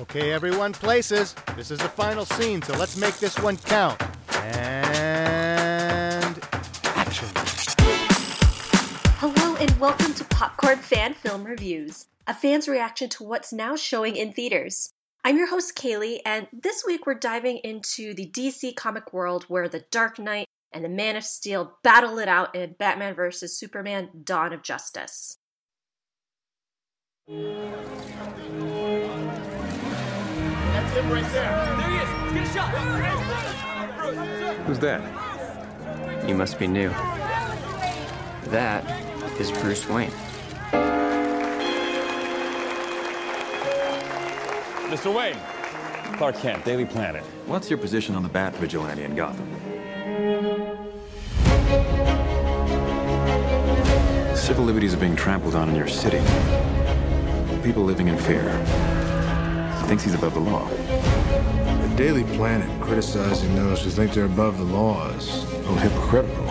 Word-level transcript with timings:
Okay, 0.00 0.32
everyone, 0.32 0.72
places. 0.72 1.36
This 1.54 1.70
is 1.70 1.78
the 1.78 1.88
final 1.88 2.24
scene, 2.24 2.60
so 2.62 2.76
let's 2.76 2.96
make 2.96 3.14
this 3.18 3.38
one 3.38 3.56
count. 3.56 4.02
And 4.32 6.36
action. 6.96 7.28
Hello 9.18 9.54
and 9.54 9.70
welcome 9.78 10.12
to 10.14 10.24
Popcorn 10.24 10.78
Fan 10.78 11.14
Film 11.14 11.44
Reviews, 11.44 12.08
a 12.26 12.34
fan's 12.34 12.66
reaction 12.66 13.08
to 13.10 13.22
what's 13.22 13.52
now 13.52 13.76
showing 13.76 14.16
in 14.16 14.32
theaters. 14.32 14.90
I'm 15.22 15.38
your 15.38 15.48
host, 15.48 15.76
Kaylee, 15.76 16.18
and 16.26 16.48
this 16.52 16.82
week 16.84 17.06
we're 17.06 17.14
diving 17.14 17.58
into 17.58 18.14
the 18.14 18.28
DC 18.28 18.74
comic 18.74 19.12
world 19.12 19.44
where 19.44 19.68
the 19.68 19.84
Dark 19.92 20.18
Knight 20.18 20.48
and 20.72 20.84
the 20.84 20.88
Man 20.88 21.14
of 21.14 21.22
Steel 21.22 21.78
battle 21.84 22.18
it 22.18 22.26
out 22.26 22.56
in 22.56 22.74
Batman 22.80 23.14
vs. 23.14 23.56
Superman 23.56 24.08
Dawn 24.24 24.52
of 24.52 24.64
Justice. 24.64 25.36
That's 30.94 31.06
him 31.06 31.12
right 31.12 31.32
there. 31.32 31.76
There 31.76 31.90
he 31.90 31.96
is. 31.96 32.08
Let's 32.22 32.32
get 32.34 32.44
a 32.44 32.52
shot. 32.52 32.70
Who's 34.64 34.78
that? 34.78 36.28
You 36.28 36.36
must 36.36 36.56
be 36.56 36.68
new. 36.68 36.90
That 38.44 38.84
is 39.40 39.50
Bruce 39.50 39.88
Wayne. 39.88 40.12
Mr. 44.88 45.12
Wayne. 45.12 45.36
Clark 46.16 46.36
Kent, 46.36 46.64
Daily 46.64 46.84
Planet. 46.84 47.24
What's 47.46 47.68
your 47.68 47.78
position 47.80 48.14
on 48.14 48.22
the 48.22 48.28
Bat 48.28 48.54
Vigilante 48.54 49.02
in 49.02 49.16
Gotham? 49.16 49.50
Civil 54.36 54.64
liberties 54.64 54.94
are 54.94 54.98
being 54.98 55.16
trampled 55.16 55.56
on 55.56 55.68
in 55.70 55.74
your 55.74 55.88
city. 55.88 56.22
People 57.64 57.82
living 57.82 58.06
in 58.06 58.16
fear. 58.16 58.48
He 59.80 59.88
thinks 59.88 60.04
he's 60.04 60.14
above 60.14 60.34
the 60.34 60.40
law. 60.40 60.68
Daily 61.96 62.24
Planet 62.36 62.68
criticizing 62.80 63.54
those 63.54 63.84
who 63.84 63.88
think 63.88 64.12
they're 64.12 64.24
above 64.24 64.58
the 64.58 64.64
law 64.64 65.08
is 65.10 65.28
a 65.28 65.46
oh, 65.46 65.58
little 65.58 65.76
hypocritical. 65.76 66.44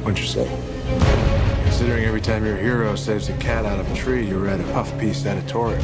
What'd 0.00 0.18
you 0.18 0.26
say? 0.26 0.48
Considering 1.64 2.06
every 2.06 2.22
time 2.22 2.46
your 2.46 2.56
hero 2.56 2.96
saves 2.96 3.28
a 3.28 3.36
cat 3.36 3.66
out 3.66 3.78
of 3.78 3.92
a 3.92 3.94
tree, 3.94 4.26
you 4.26 4.38
read 4.38 4.60
a 4.60 4.64
puff 4.72 4.98
piece 4.98 5.26
editorial 5.26 5.82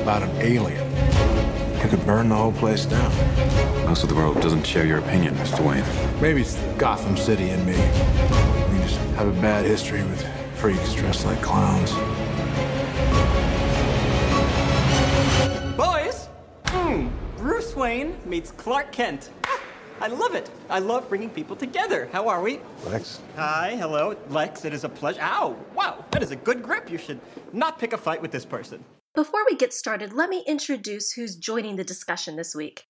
about 0.00 0.24
an 0.24 0.30
alien 0.42 0.90
who 1.76 1.88
could 1.88 2.04
burn 2.04 2.30
the 2.30 2.34
whole 2.34 2.50
place 2.50 2.84
down. 2.84 3.12
Most 3.86 4.02
of 4.02 4.08
the 4.08 4.16
world 4.16 4.40
doesn't 4.40 4.66
share 4.66 4.84
your 4.84 4.98
opinion, 4.98 5.36
Mr. 5.36 5.64
Wayne. 5.64 5.84
Maybe 6.20 6.40
it's 6.40 6.56
Gotham 6.78 7.16
City 7.16 7.50
in 7.50 7.64
me. 7.64 7.76
We 8.72 8.78
just 8.78 8.98
have 9.14 9.28
a 9.28 9.40
bad 9.40 9.66
history 9.66 10.02
with 10.02 10.26
freaks 10.56 10.94
dressed 10.94 11.26
like 11.26 11.40
clowns. 11.42 11.92
Meets 18.32 18.50
Clark 18.52 18.92
Kent. 18.92 19.28
Ah, 19.44 19.60
I 20.00 20.06
love 20.06 20.34
it. 20.34 20.48
I 20.70 20.78
love 20.78 21.06
bringing 21.10 21.28
people 21.28 21.54
together. 21.54 22.08
How 22.12 22.28
are 22.28 22.40
we? 22.40 22.60
Lex? 22.86 23.20
Hi, 23.36 23.76
hello, 23.76 24.16
Lex. 24.30 24.64
It 24.64 24.72
is 24.72 24.84
a 24.84 24.88
pleasure. 24.88 25.20
Ow, 25.20 25.54
wow, 25.74 26.02
that 26.12 26.22
is 26.22 26.30
a 26.30 26.36
good 26.36 26.62
grip. 26.62 26.90
You 26.90 26.96
should 26.96 27.20
not 27.52 27.78
pick 27.78 27.92
a 27.92 27.98
fight 27.98 28.22
with 28.22 28.32
this 28.32 28.46
person. 28.46 28.82
Before 29.14 29.44
we 29.44 29.54
get 29.54 29.74
started, 29.74 30.14
let 30.14 30.30
me 30.30 30.42
introduce 30.46 31.12
who's 31.12 31.36
joining 31.36 31.76
the 31.76 31.84
discussion 31.84 32.36
this 32.36 32.54
week. 32.54 32.84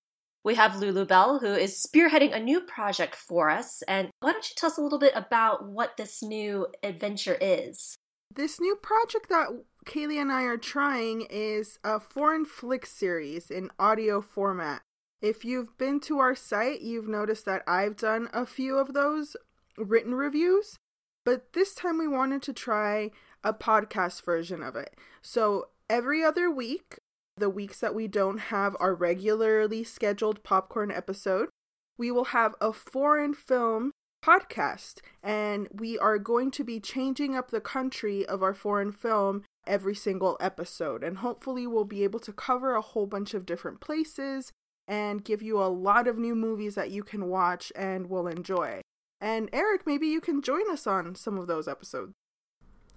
We 0.44 0.54
have 0.54 0.76
Lulu 0.76 1.04
Bell, 1.06 1.40
who 1.40 1.52
is 1.52 1.84
spearheading 1.84 2.32
a 2.32 2.38
new 2.38 2.60
project 2.60 3.16
for 3.16 3.50
us. 3.50 3.82
And 3.88 4.10
why 4.20 4.30
don't 4.30 4.48
you 4.48 4.54
tell 4.56 4.70
us 4.70 4.78
a 4.78 4.80
little 4.80 5.00
bit 5.00 5.12
about 5.16 5.68
what 5.68 5.96
this 5.96 6.22
new 6.22 6.68
adventure 6.84 7.36
is? 7.40 7.96
This 8.32 8.60
new 8.60 8.76
project 8.76 9.28
that 9.28 9.48
Kaylee 9.86 10.22
and 10.22 10.30
I 10.30 10.44
are 10.44 10.56
trying 10.56 11.26
is 11.28 11.80
a 11.82 11.98
foreign 11.98 12.44
flick 12.44 12.86
series 12.86 13.50
in 13.50 13.70
audio 13.80 14.20
format. 14.20 14.82
If 15.22 15.44
you've 15.44 15.78
been 15.78 16.00
to 16.00 16.18
our 16.18 16.34
site, 16.34 16.80
you've 16.80 17.06
noticed 17.06 17.44
that 17.44 17.62
I've 17.64 17.96
done 17.96 18.28
a 18.32 18.44
few 18.44 18.76
of 18.76 18.92
those 18.92 19.36
written 19.78 20.16
reviews, 20.16 20.76
but 21.24 21.52
this 21.52 21.76
time 21.76 21.96
we 21.98 22.08
wanted 22.08 22.42
to 22.42 22.52
try 22.52 23.12
a 23.44 23.54
podcast 23.54 24.24
version 24.24 24.64
of 24.64 24.74
it. 24.74 24.96
So 25.22 25.68
every 25.88 26.24
other 26.24 26.50
week, 26.50 26.98
the 27.36 27.48
weeks 27.48 27.78
that 27.78 27.94
we 27.94 28.08
don't 28.08 28.38
have 28.38 28.76
our 28.80 28.94
regularly 28.96 29.84
scheduled 29.84 30.42
popcorn 30.42 30.90
episode, 30.90 31.50
we 31.96 32.10
will 32.10 32.26
have 32.26 32.56
a 32.60 32.72
foreign 32.72 33.32
film 33.32 33.92
podcast 34.24 35.00
and 35.22 35.68
we 35.72 35.98
are 35.98 36.18
going 36.18 36.50
to 36.50 36.64
be 36.64 36.80
changing 36.80 37.36
up 37.36 37.50
the 37.50 37.60
country 37.60 38.26
of 38.26 38.42
our 38.42 38.54
foreign 38.54 38.92
film 38.92 39.44
every 39.66 39.94
single 39.94 40.36
episode 40.40 41.02
and 41.02 41.18
hopefully 41.18 41.66
we'll 41.66 41.84
be 41.84 42.04
able 42.04 42.20
to 42.20 42.32
cover 42.32 42.74
a 42.74 42.80
whole 42.80 43.06
bunch 43.06 43.34
of 43.34 43.44
different 43.44 43.80
places 43.80 44.52
and 44.88 45.24
give 45.24 45.42
you 45.42 45.62
a 45.62 45.68
lot 45.68 46.08
of 46.08 46.18
new 46.18 46.34
movies 46.34 46.74
that 46.74 46.90
you 46.90 47.02
can 47.02 47.26
watch 47.28 47.72
and 47.76 48.08
will 48.08 48.26
enjoy. 48.26 48.80
And 49.20 49.48
Eric, 49.52 49.82
maybe 49.86 50.08
you 50.08 50.20
can 50.20 50.42
join 50.42 50.70
us 50.70 50.86
on 50.86 51.14
some 51.14 51.38
of 51.38 51.46
those 51.46 51.68
episodes. 51.68 52.12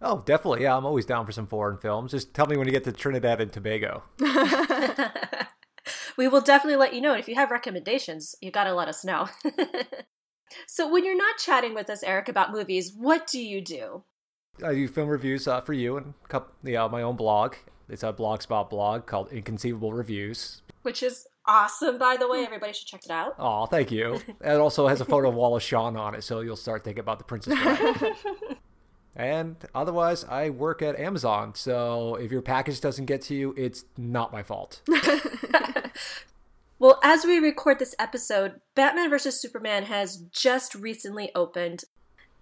Oh, 0.01 0.23
definitely. 0.25 0.63
Yeah, 0.63 0.75
I'm 0.75 0.85
always 0.85 1.05
down 1.05 1.25
for 1.25 1.31
some 1.31 1.47
foreign 1.47 1.77
films. 1.77 2.11
Just 2.11 2.33
tell 2.33 2.47
me 2.47 2.57
when 2.57 2.67
you 2.67 2.73
get 2.73 2.83
to 2.83 2.91
Trinidad 2.91 3.39
and 3.39 3.51
Tobago. 3.51 4.03
we 6.17 6.27
will 6.27 6.41
definitely 6.41 6.77
let 6.77 6.93
you 6.93 7.01
know. 7.01 7.11
And 7.11 7.19
if 7.19 7.27
you 7.27 7.35
have 7.35 7.51
recommendations, 7.51 8.35
you 8.41 8.51
got 8.51 8.65
to 8.65 8.73
let 8.73 8.87
us 8.87 9.03
know. 9.03 9.29
so, 10.67 10.91
when 10.91 11.05
you're 11.05 11.17
not 11.17 11.37
chatting 11.37 11.73
with 11.73 11.89
us, 11.89 12.03
Eric, 12.03 12.29
about 12.29 12.51
movies, 12.51 12.93
what 12.95 13.27
do 13.27 13.39
you 13.39 13.61
do? 13.61 14.03
I 14.63 14.73
do 14.73 14.87
film 14.87 15.09
reviews 15.09 15.47
uh, 15.47 15.61
for 15.61 15.73
you 15.73 15.97
and 15.97 16.13
couple, 16.27 16.53
yeah, 16.63 16.87
my 16.87 17.01
own 17.01 17.15
blog. 17.15 17.55
It's 17.89 18.03
a 18.03 18.13
blogspot 18.13 18.69
blog 18.69 19.05
called 19.05 19.31
Inconceivable 19.31 19.93
Reviews, 19.93 20.61
which 20.81 21.03
is 21.03 21.27
awesome, 21.47 21.97
by 21.97 22.17
the 22.17 22.27
way. 22.27 22.39
Hmm. 22.39 22.45
Everybody 22.45 22.73
should 22.73 22.87
check 22.87 23.05
it 23.05 23.11
out. 23.11 23.35
Oh, 23.39 23.65
thank 23.65 23.91
you. 23.91 24.21
it 24.41 24.59
also 24.59 24.87
has 24.87 25.01
a 25.01 25.05
photo 25.05 25.29
of 25.29 25.35
Wallace 25.35 25.63
Shawn 25.63 25.97
on 25.97 26.15
it, 26.15 26.23
so 26.23 26.41
you'll 26.41 26.55
start 26.55 26.83
thinking 26.83 27.01
about 27.01 27.19
the 27.19 27.25
Princess 27.25 27.53
Bride. 27.53 28.13
And 29.15 29.55
otherwise, 29.73 30.25
I 30.25 30.49
work 30.49 30.81
at 30.81 30.99
Amazon. 30.99 31.55
So 31.55 32.15
if 32.15 32.31
your 32.31 32.41
package 32.41 32.81
doesn't 32.81 33.05
get 33.05 33.21
to 33.23 33.35
you, 33.35 33.53
it's 33.57 33.85
not 33.97 34.33
my 34.33 34.43
fault. 34.43 34.81
well, 36.79 36.99
as 37.01 37.23
we 37.23 37.39
record 37.39 37.79
this 37.79 37.95
episode, 37.97 38.59
Batman 38.75 39.09
vs. 39.09 39.39
Superman 39.39 39.83
has 39.83 40.17
just 40.17 40.75
recently 40.75 41.31
opened, 41.33 41.85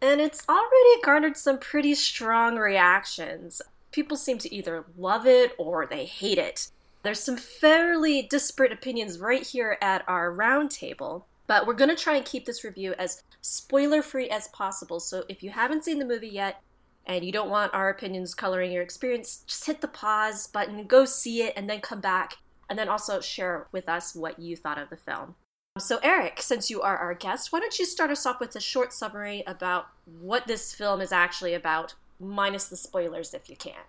and 0.01 0.19
it's 0.19 0.43
already 0.49 1.01
garnered 1.03 1.37
some 1.37 1.59
pretty 1.59 1.93
strong 1.93 2.55
reactions. 2.55 3.61
People 3.91 4.17
seem 4.17 4.39
to 4.39 4.53
either 4.53 4.85
love 4.97 5.27
it 5.27 5.53
or 5.59 5.85
they 5.85 6.05
hate 6.05 6.39
it. 6.39 6.69
There's 7.03 7.19
some 7.19 7.37
fairly 7.37 8.23
disparate 8.23 8.71
opinions 8.71 9.19
right 9.19 9.45
here 9.45 9.77
at 9.81 10.03
our 10.07 10.33
roundtable. 10.33 11.23
But 11.45 11.67
we're 11.67 11.73
going 11.73 11.89
to 11.89 12.01
try 12.01 12.15
and 12.15 12.25
keep 12.25 12.45
this 12.45 12.63
review 12.63 12.93
as 12.97 13.21
spoiler 13.41 14.01
free 14.01 14.29
as 14.29 14.47
possible. 14.47 15.01
So 15.01 15.25
if 15.27 15.43
you 15.43 15.49
haven't 15.49 15.83
seen 15.83 15.99
the 15.99 16.05
movie 16.05 16.29
yet 16.29 16.61
and 17.05 17.25
you 17.25 17.33
don't 17.33 17.49
want 17.49 17.73
our 17.73 17.89
opinions 17.89 18.33
coloring 18.33 18.71
your 18.71 18.81
experience, 18.81 19.43
just 19.45 19.65
hit 19.65 19.81
the 19.81 19.89
pause 19.89 20.47
button, 20.47 20.87
go 20.87 21.03
see 21.03 21.43
it, 21.43 21.53
and 21.57 21.69
then 21.69 21.81
come 21.81 21.99
back. 21.99 22.37
And 22.69 22.79
then 22.79 22.87
also 22.87 23.19
share 23.19 23.67
with 23.73 23.89
us 23.89 24.15
what 24.15 24.39
you 24.39 24.55
thought 24.55 24.77
of 24.77 24.89
the 24.89 24.95
film. 24.95 25.35
So, 25.77 25.99
Eric, 26.01 26.41
since 26.41 26.69
you 26.69 26.81
are 26.81 26.97
our 26.97 27.13
guest, 27.13 27.51
why 27.51 27.59
don't 27.59 27.77
you 27.77 27.85
start 27.85 28.09
us 28.09 28.25
off 28.25 28.39
with 28.39 28.55
a 28.55 28.61
short 28.61 28.93
summary 28.93 29.43
about 29.45 29.87
what 30.05 30.47
this 30.47 30.73
film 30.73 31.01
is 31.01 31.11
actually 31.11 31.53
about, 31.53 31.95
minus 32.19 32.65
the 32.65 32.77
spoilers 32.77 33.33
if 33.33 33.49
you 33.49 33.57
can? 33.57 33.81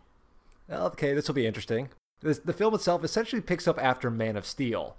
Okay, 0.69 1.15
this 1.15 1.29
will 1.29 1.35
be 1.35 1.47
interesting. 1.47 1.91
The 2.33 2.53
film 2.53 2.75
itself 2.75 3.05
essentially 3.05 3.43
picks 3.43 3.69
up 3.69 3.79
after 3.83 4.11
Man 4.11 4.37
of 4.37 4.47
Steel 4.47 4.97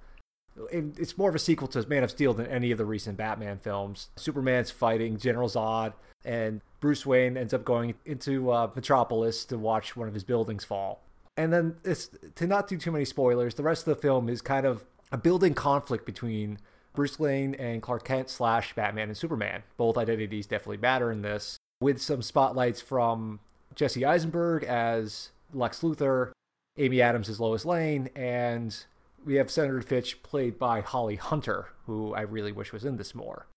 it's 0.72 1.18
more 1.18 1.30
of 1.30 1.36
a 1.36 1.40
sequel 1.40 1.68
to 1.69 1.88
Man 1.88 2.03
of 2.03 2.12
Steel 2.12 2.34
than 2.34 2.47
any 2.47 2.72
of 2.72 2.78
the 2.78 2.86
recent 2.86 3.18
Batman 3.18 3.59
films. 3.59 4.09
Superman's 4.16 4.72
fighting 4.72 5.18
General 5.18 5.50
Zod, 5.50 5.94
and 6.24 6.62
Bruce 6.80 7.06
Wayne 7.06 7.38
ends 7.38 7.53
up 7.53 7.66
going 7.66 7.96
into 8.06 8.52
uh, 8.52 8.69
Metropolis 8.74 9.46
to 9.46 9.58
watch 9.58 9.96
one 9.96 10.08
of 10.08 10.14
his 10.14 10.24
buildings 10.24 10.64
fall. 10.64 11.02
And 11.38 11.52
then, 11.52 11.75
it's, 11.84 12.09
to 12.35 12.47
not 12.47 12.67
do 12.67 12.78
too 12.78 12.91
many 12.91 13.05
spoilers, 13.05 13.55
the 13.55 13.64
rest 13.64 13.85
of 13.88 13.96
the 13.96 14.02
film 14.02 14.29
is 14.29 14.41
kind 14.41 14.66
of 14.66 14.85
a 15.11 15.17
building 15.17 15.53
conflict 15.53 16.05
between 16.05 16.59
Bruce 16.94 17.20
Wayne 17.20 17.53
and 17.55 17.82
Clark 17.82 18.05
Kent 18.05 18.29
slash 18.29 18.73
Batman 18.73 19.09
and 19.09 19.17
Superman. 19.17 19.64
Both 19.76 19.97
identities 19.97 20.47
definitely 20.47 20.78
matter 20.78 21.11
in 21.11 21.22
this, 21.22 21.58
with 21.82 22.02
some 22.02 22.22
spotlights 22.22 22.79
from 22.79 23.41
Jesse 23.76 24.05
Eisenberg 24.05 24.64
as 24.64 25.32
Lex 25.53 25.82
Luthor, 25.82 26.32
Amy 26.78 27.02
Adams 27.02 27.30
as 27.30 27.40
Lois 27.40 27.66
Lane, 27.66 28.10
and 28.16 28.86
we 29.24 29.36
have 29.36 29.50
Senator 29.50 29.82
Fitch 29.82 30.22
played 30.24 30.60
by 30.60 30.82
Holly 30.82 31.16
Hunter, 31.16 31.70
who 31.86 32.14
I 32.14 32.22
really 32.22 32.52
wish 32.52 32.74
was 32.74 32.86
in 32.86 32.98
this 32.98 33.16
more. 33.16 33.48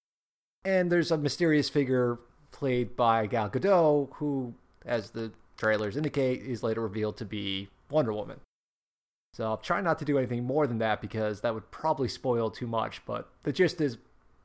And 0.65 0.91
there's 0.91 1.11
a 1.11 1.19
mysterious 1.19 1.69
figure 1.69 2.19
played 2.53 2.97
by 2.97 3.27
Gal 3.27 3.51
Gadot, 3.51 4.09
who, 4.15 4.55
as 4.85 5.11
the 5.11 5.33
trailers 5.57 5.97
indicate, 5.97 6.43
is 6.43 6.63
later 6.63 6.81
revealed 6.81 7.17
to 7.19 7.25
be 7.25 7.69
Wonder 7.91 8.13
Woman. 8.13 8.41
So 9.35 9.45
I'll 9.45 9.57
try 9.57 9.81
not 9.81 9.99
to 9.99 10.05
do 10.05 10.19
anything 10.19 10.45
more 10.45 10.67
than 10.67 10.79
that 10.79 11.01
because 11.01 11.43
that 11.43 11.55
would 11.55 11.71
probably 11.71 12.09
spoil 12.09 12.51
too 12.51 12.67
much. 12.67 13.05
But 13.05 13.29
the 13.43 13.53
gist 13.53 13.81
is, 13.81 13.99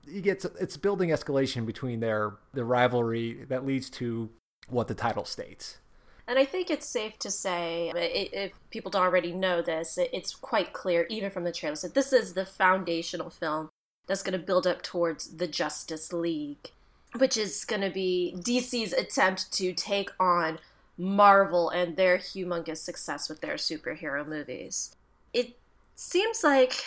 you 0.06 0.22
get 0.22 0.44
it's 0.60 0.78
building 0.78 1.10
escalation 1.10 1.66
between 1.66 2.00
their 2.00 2.34
the 2.54 2.66
rivalry 2.66 3.46
that 3.48 3.66
leads 3.66 3.90
to 3.92 4.30
what 4.68 4.88
the 4.88 4.94
title 4.94 5.26
states. 5.26 5.78
And 6.28 6.40
I 6.40 6.46
think 6.46 6.70
it's 6.70 6.88
safe 6.88 7.20
to 7.20 7.32
say, 7.32 7.90
uh, 7.90 7.98
if 7.98 8.54
people 8.70 8.92
don't 8.92 9.04
already 9.04 9.34
know 9.34 9.62
this, 9.62 9.98
it's 9.98 10.34
quite 10.36 10.74
clear, 10.74 11.06
even 11.10 11.30
from 11.30 11.44
the 11.44 11.52
trailers, 11.52 11.82
that 11.82 11.96
this 11.96 12.14
is 12.14 12.34
the 12.34 12.46
foundational 12.46 13.30
film 13.30 13.70
that's 14.08 14.24
going 14.24 14.40
to 14.40 14.46
build 14.46 14.66
up 14.66 14.82
towards 14.82 15.38
the 15.38 15.48
Justice 15.48 16.14
League, 16.14 16.72
which 17.18 17.36
is 17.38 17.66
going 17.66 17.82
to 17.82 17.90
be 17.90 18.36
DC's 18.38 18.94
attempt 18.94 19.52
to 19.54 19.74
take 19.74 20.12
on 20.20 20.60
Marvel 20.98 21.70
and 21.70 21.98
their 21.98 22.18
humongous 22.18 22.78
success 22.78 23.28
with 23.28 23.42
their 23.42 23.56
superhero 23.56 24.26
movies. 24.26 24.96
It 25.34 25.58
seems 25.96 26.44
like, 26.44 26.86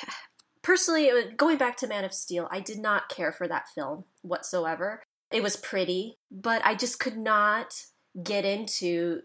personally, 0.62 1.10
uh, 1.10 1.22
going 1.36 1.58
back 1.58 1.76
to 1.78 1.86
Man 1.86 2.04
of 2.04 2.14
Steel, 2.14 2.48
I 2.50 2.60
did 2.60 2.78
not 2.78 3.08
care 3.08 3.32
for 3.32 3.48
that 3.48 3.68
film 3.68 4.04
whatsoever. 4.22 5.02
It 5.30 5.42
was 5.42 5.56
pretty, 5.56 6.18
but 6.30 6.62
I 6.64 6.74
just 6.74 7.00
could 7.00 7.16
not 7.16 7.86
get 8.22 8.44
into 8.44 9.22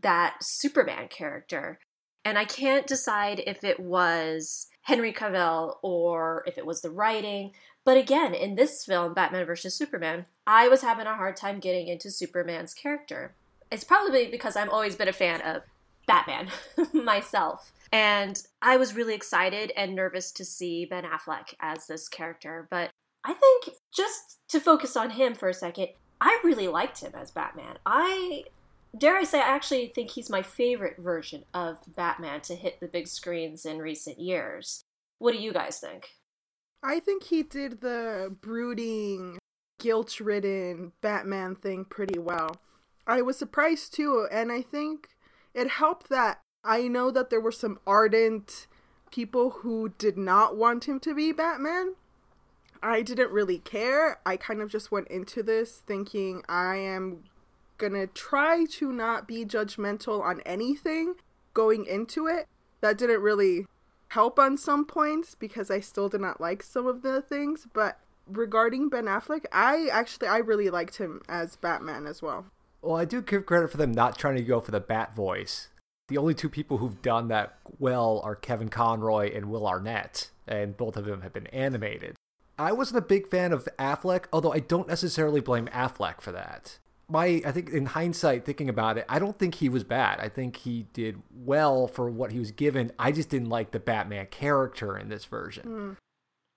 that 0.00 0.36
Superman 0.40 1.08
character. 1.08 1.78
And 2.24 2.38
I 2.38 2.44
can't 2.44 2.86
decide 2.86 3.42
if 3.46 3.64
it 3.64 3.80
was 3.80 4.68
Henry 4.82 5.12
Cavill 5.12 5.76
or 5.82 6.44
if 6.46 6.56
it 6.56 6.66
was 6.66 6.80
the 6.80 6.90
writing. 6.90 7.52
But 7.84 7.96
again, 7.96 8.32
in 8.34 8.54
this 8.54 8.84
film, 8.84 9.12
Batman 9.12 9.44
vs. 9.44 9.74
Superman, 9.74 10.26
I 10.46 10.68
was 10.68 10.82
having 10.82 11.06
a 11.06 11.16
hard 11.16 11.36
time 11.36 11.58
getting 11.58 11.88
into 11.88 12.10
Superman's 12.10 12.74
character. 12.74 13.34
It's 13.70 13.84
probably 13.84 14.28
because 14.28 14.56
I've 14.56 14.68
always 14.68 14.94
been 14.94 15.08
a 15.08 15.12
fan 15.12 15.40
of 15.40 15.62
Batman 16.06 16.48
myself. 16.92 17.72
And 17.92 18.42
I 18.60 18.76
was 18.76 18.94
really 18.94 19.14
excited 19.14 19.72
and 19.76 19.94
nervous 19.94 20.30
to 20.32 20.44
see 20.44 20.86
Ben 20.86 21.04
Affleck 21.04 21.54
as 21.60 21.86
this 21.86 22.08
character. 22.08 22.66
But 22.70 22.90
I 23.24 23.34
think 23.34 23.76
just 23.94 24.38
to 24.48 24.60
focus 24.60 24.96
on 24.96 25.10
him 25.10 25.34
for 25.34 25.48
a 25.48 25.54
second, 25.54 25.88
I 26.24 26.38
really 26.44 26.68
liked 26.68 27.00
him 27.00 27.12
as 27.16 27.32
Batman. 27.32 27.78
I 27.84 28.44
dare 28.96 29.16
I 29.16 29.24
say, 29.24 29.40
I 29.40 29.48
actually 29.48 29.88
think 29.88 30.10
he's 30.10 30.30
my 30.30 30.40
favorite 30.40 30.98
version 30.98 31.44
of 31.52 31.78
Batman 31.96 32.42
to 32.42 32.54
hit 32.54 32.78
the 32.78 32.86
big 32.86 33.08
screens 33.08 33.66
in 33.66 33.78
recent 33.80 34.20
years. 34.20 34.84
What 35.18 35.32
do 35.32 35.40
you 35.40 35.52
guys 35.52 35.80
think? 35.80 36.10
I 36.80 37.00
think 37.00 37.24
he 37.24 37.42
did 37.42 37.80
the 37.80 38.36
brooding, 38.40 39.38
guilt 39.80 40.20
ridden 40.20 40.92
Batman 41.00 41.56
thing 41.56 41.84
pretty 41.84 42.20
well. 42.20 42.54
I 43.04 43.20
was 43.22 43.36
surprised 43.36 43.92
too, 43.92 44.28
and 44.30 44.52
I 44.52 44.62
think 44.62 45.08
it 45.54 45.70
helped 45.70 46.08
that 46.10 46.40
I 46.62 46.86
know 46.86 47.10
that 47.10 47.30
there 47.30 47.40
were 47.40 47.50
some 47.50 47.80
ardent 47.84 48.68
people 49.10 49.50
who 49.50 49.92
did 49.98 50.16
not 50.16 50.56
want 50.56 50.84
him 50.84 51.00
to 51.00 51.16
be 51.16 51.32
Batman. 51.32 51.96
I 52.82 53.02
didn't 53.02 53.30
really 53.30 53.58
care. 53.58 54.18
I 54.26 54.36
kind 54.36 54.60
of 54.60 54.70
just 54.70 54.90
went 54.90 55.08
into 55.08 55.42
this 55.42 55.82
thinking 55.86 56.42
I 56.48 56.76
am 56.76 57.24
gonna 57.78 58.06
try 58.06 58.64
to 58.64 58.92
not 58.92 59.26
be 59.26 59.44
judgmental 59.44 60.20
on 60.20 60.40
anything 60.40 61.14
going 61.54 61.86
into 61.86 62.26
it. 62.26 62.48
That 62.80 62.98
didn't 62.98 63.22
really 63.22 63.66
help 64.08 64.38
on 64.38 64.56
some 64.56 64.84
points 64.84 65.34
because 65.34 65.70
I 65.70 65.80
still 65.80 66.08
did 66.08 66.20
not 66.20 66.40
like 66.40 66.62
some 66.62 66.86
of 66.86 67.02
the 67.02 67.22
things, 67.22 67.66
but 67.72 67.98
regarding 68.26 68.88
Ben 68.88 69.06
Affleck, 69.06 69.44
I 69.52 69.88
actually 69.90 70.28
I 70.28 70.38
really 70.38 70.70
liked 70.70 70.96
him 70.96 71.22
as 71.28 71.56
Batman 71.56 72.06
as 72.06 72.20
well. 72.20 72.46
Well, 72.82 72.96
I 72.96 73.04
do 73.04 73.22
give 73.22 73.46
credit 73.46 73.70
for 73.70 73.76
them 73.76 73.92
not 73.92 74.18
trying 74.18 74.36
to 74.36 74.42
go 74.42 74.60
for 74.60 74.72
the 74.72 74.80
bat 74.80 75.14
voice. 75.14 75.68
The 76.08 76.18
only 76.18 76.34
two 76.34 76.48
people 76.48 76.78
who've 76.78 77.00
done 77.00 77.28
that 77.28 77.58
well 77.78 78.20
are 78.24 78.34
Kevin 78.34 78.68
Conroy 78.68 79.34
and 79.34 79.46
Will 79.46 79.66
Arnett, 79.66 80.30
and 80.48 80.76
both 80.76 80.96
of 80.96 81.04
them 81.04 81.22
have 81.22 81.32
been 81.32 81.46
animated. 81.48 82.16
I 82.58 82.72
wasn't 82.72 82.98
a 82.98 83.06
big 83.06 83.28
fan 83.28 83.52
of 83.52 83.68
Affleck, 83.78 84.26
although 84.32 84.52
I 84.52 84.60
don't 84.60 84.88
necessarily 84.88 85.40
blame 85.40 85.66
Affleck 85.68 86.20
for 86.20 86.32
that 86.32 86.78
my 87.12 87.42
I 87.44 87.52
think 87.52 87.70
in 87.70 87.86
hindsight 87.86 88.44
thinking 88.44 88.68
about 88.68 88.98
it, 88.98 89.04
I 89.08 89.18
don't 89.18 89.38
think 89.38 89.56
he 89.56 89.68
was 89.68 89.84
bad. 89.84 90.18
I 90.18 90.28
think 90.28 90.56
he 90.56 90.86
did 90.92 91.20
well 91.34 91.86
for 91.86 92.10
what 92.10 92.32
he 92.32 92.38
was 92.38 92.50
given. 92.50 92.90
I 92.98 93.12
just 93.12 93.28
didn't 93.28 93.50
like 93.50 93.70
the 93.70 93.78
Batman 93.78 94.26
character 94.26 94.98
in 94.98 95.08
this 95.08 95.26
version. 95.26 95.66
Mm. 95.66 95.96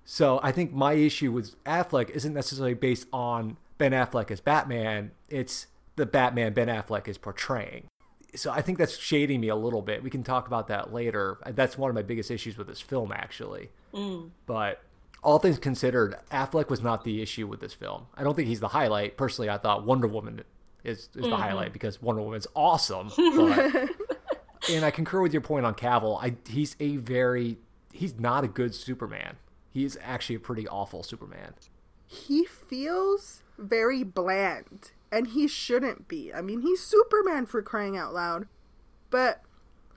So 0.06 0.40
I 0.42 0.52
think 0.52 0.72
my 0.72 0.94
issue 0.94 1.32
with 1.32 1.62
Affleck 1.66 2.10
isn't 2.12 2.34
necessarily 2.34 2.74
based 2.74 3.08
on 3.12 3.58
Ben 3.78 3.92
Affleck 3.92 4.32
as 4.32 4.40
Batman. 4.40 5.12
It's 5.30 5.68
the 5.98 6.06
Batman 6.06 6.54
Ben 6.54 6.68
Affleck 6.68 7.08
is 7.08 7.18
portraying. 7.18 7.88
So 8.36 8.52
I 8.52 8.62
think 8.62 8.78
that's 8.78 8.98
shading 8.98 9.42
me 9.42 9.50
a 9.50 9.56
little 9.56 9.82
bit. 9.82 10.04
We 10.04 10.10
can 10.10 10.24
talk 10.24 10.48
about 10.48 10.68
that 10.68 10.94
later. 10.94 11.40
That's 11.46 11.78
one 11.78 11.90
of 11.90 11.96
my 11.96 12.02
biggest 12.02 12.30
issues 12.32 12.58
with 12.58 12.68
this 12.68 12.82
film, 12.82 13.12
actually. 13.12 13.72
Mm. 13.94 14.30
But 14.46 14.84
all 15.26 15.40
things 15.40 15.58
considered, 15.58 16.16
Affleck 16.32 16.70
was 16.70 16.82
not 16.82 17.04
the 17.04 17.22
issue 17.22 17.48
with 17.48 17.60
this 17.60 17.74
film. 17.74 18.06
I 18.16 18.24
don't 18.24 18.36
think 18.36 18.48
he's 18.48 18.60
the 18.60 18.70
highlight. 18.70 19.18
Personally, 19.18 19.50
I 19.50 19.58
thought 19.58 19.84
Wonder 19.84 20.08
Woman 20.08 20.44
is, 20.84 21.00
is 21.00 21.08
mm-hmm. 21.08 21.32
the 21.32 21.36
highlight 21.36 21.74
because 21.74 22.00
Wonder 22.00 22.22
Woman's 22.22 22.46
awesome. 22.56 23.12
But, 23.18 23.90
and 24.72 24.86
I 24.86 24.92
concur 24.92 25.22
with 25.22 25.34
your 25.34 25.42
point 25.42 25.66
on 25.66 25.74
Cavill. 25.74 26.20
I 26.22 26.36
he's 26.48 26.76
a 26.80 26.98
very 26.98 27.58
he's 27.92 28.20
not 28.20 28.44
a 28.44 28.48
good 28.48 28.76
Superman. 28.76 29.38
He's 29.74 29.98
actually 30.02 30.36
a 30.36 30.40
pretty 30.40 30.68
awful 30.68 31.02
Superman. 31.02 31.56
He 32.06 32.46
feels 32.46 33.42
very 33.58 34.04
bland, 34.04 34.92
and 35.12 35.28
he 35.28 35.48
shouldn't 35.48 36.08
be. 36.08 36.32
I 36.32 36.42
mean, 36.42 36.62
he's 36.62 36.82
Superman 36.82 37.48
for 37.48 37.64
crying 37.64 37.98
out 37.98 38.14
loud. 38.14 38.48
But 39.10 39.42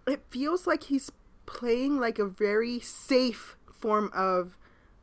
it 0.06 0.22
feels 0.30 0.66
like 0.66 0.84
he's 0.84 1.12
playing 1.44 2.00
like 2.00 2.18
a 2.18 2.26
very 2.26 2.80
safe 2.80 3.56
form 3.72 4.10
of 4.14 4.56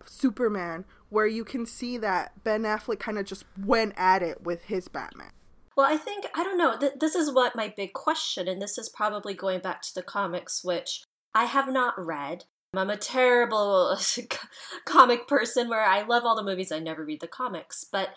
Superman 0.05 0.85
where 1.09 1.27
you 1.27 1.45
can 1.45 1.65
see 1.65 1.97
that 1.97 2.43
Ben 2.43 2.63
Affleck 2.63 2.99
kind 2.99 3.17
of 3.17 3.25
just 3.25 3.45
went 3.63 3.93
at 3.95 4.21
it 4.21 4.43
with 4.43 4.65
his 4.65 4.87
Batman. 4.87 5.31
Well, 5.77 5.85
I 5.85 5.97
think, 5.97 6.25
I 6.35 6.43
don't 6.43 6.57
know, 6.57 6.77
th- 6.77 6.99
this 6.99 7.15
is 7.15 7.31
what 7.31 7.55
my 7.55 7.73
big 7.75 7.93
question, 7.93 8.47
and 8.47 8.61
this 8.61 8.77
is 8.77 8.89
probably 8.89 9.33
going 9.33 9.59
back 9.59 9.81
to 9.83 9.93
the 9.93 10.01
comics, 10.01 10.63
which 10.63 11.03
I 11.33 11.45
have 11.45 11.71
not 11.71 11.93
read. 11.97 12.45
I'm 12.75 12.89
a 12.89 12.97
terrible 12.97 13.97
comic 14.85 15.27
person 15.27 15.69
where 15.69 15.85
I 15.85 16.01
love 16.01 16.23
all 16.23 16.35
the 16.35 16.43
movies, 16.43 16.71
I 16.71 16.79
never 16.79 17.05
read 17.05 17.21
the 17.21 17.27
comics. 17.27 17.85
But 17.89 18.09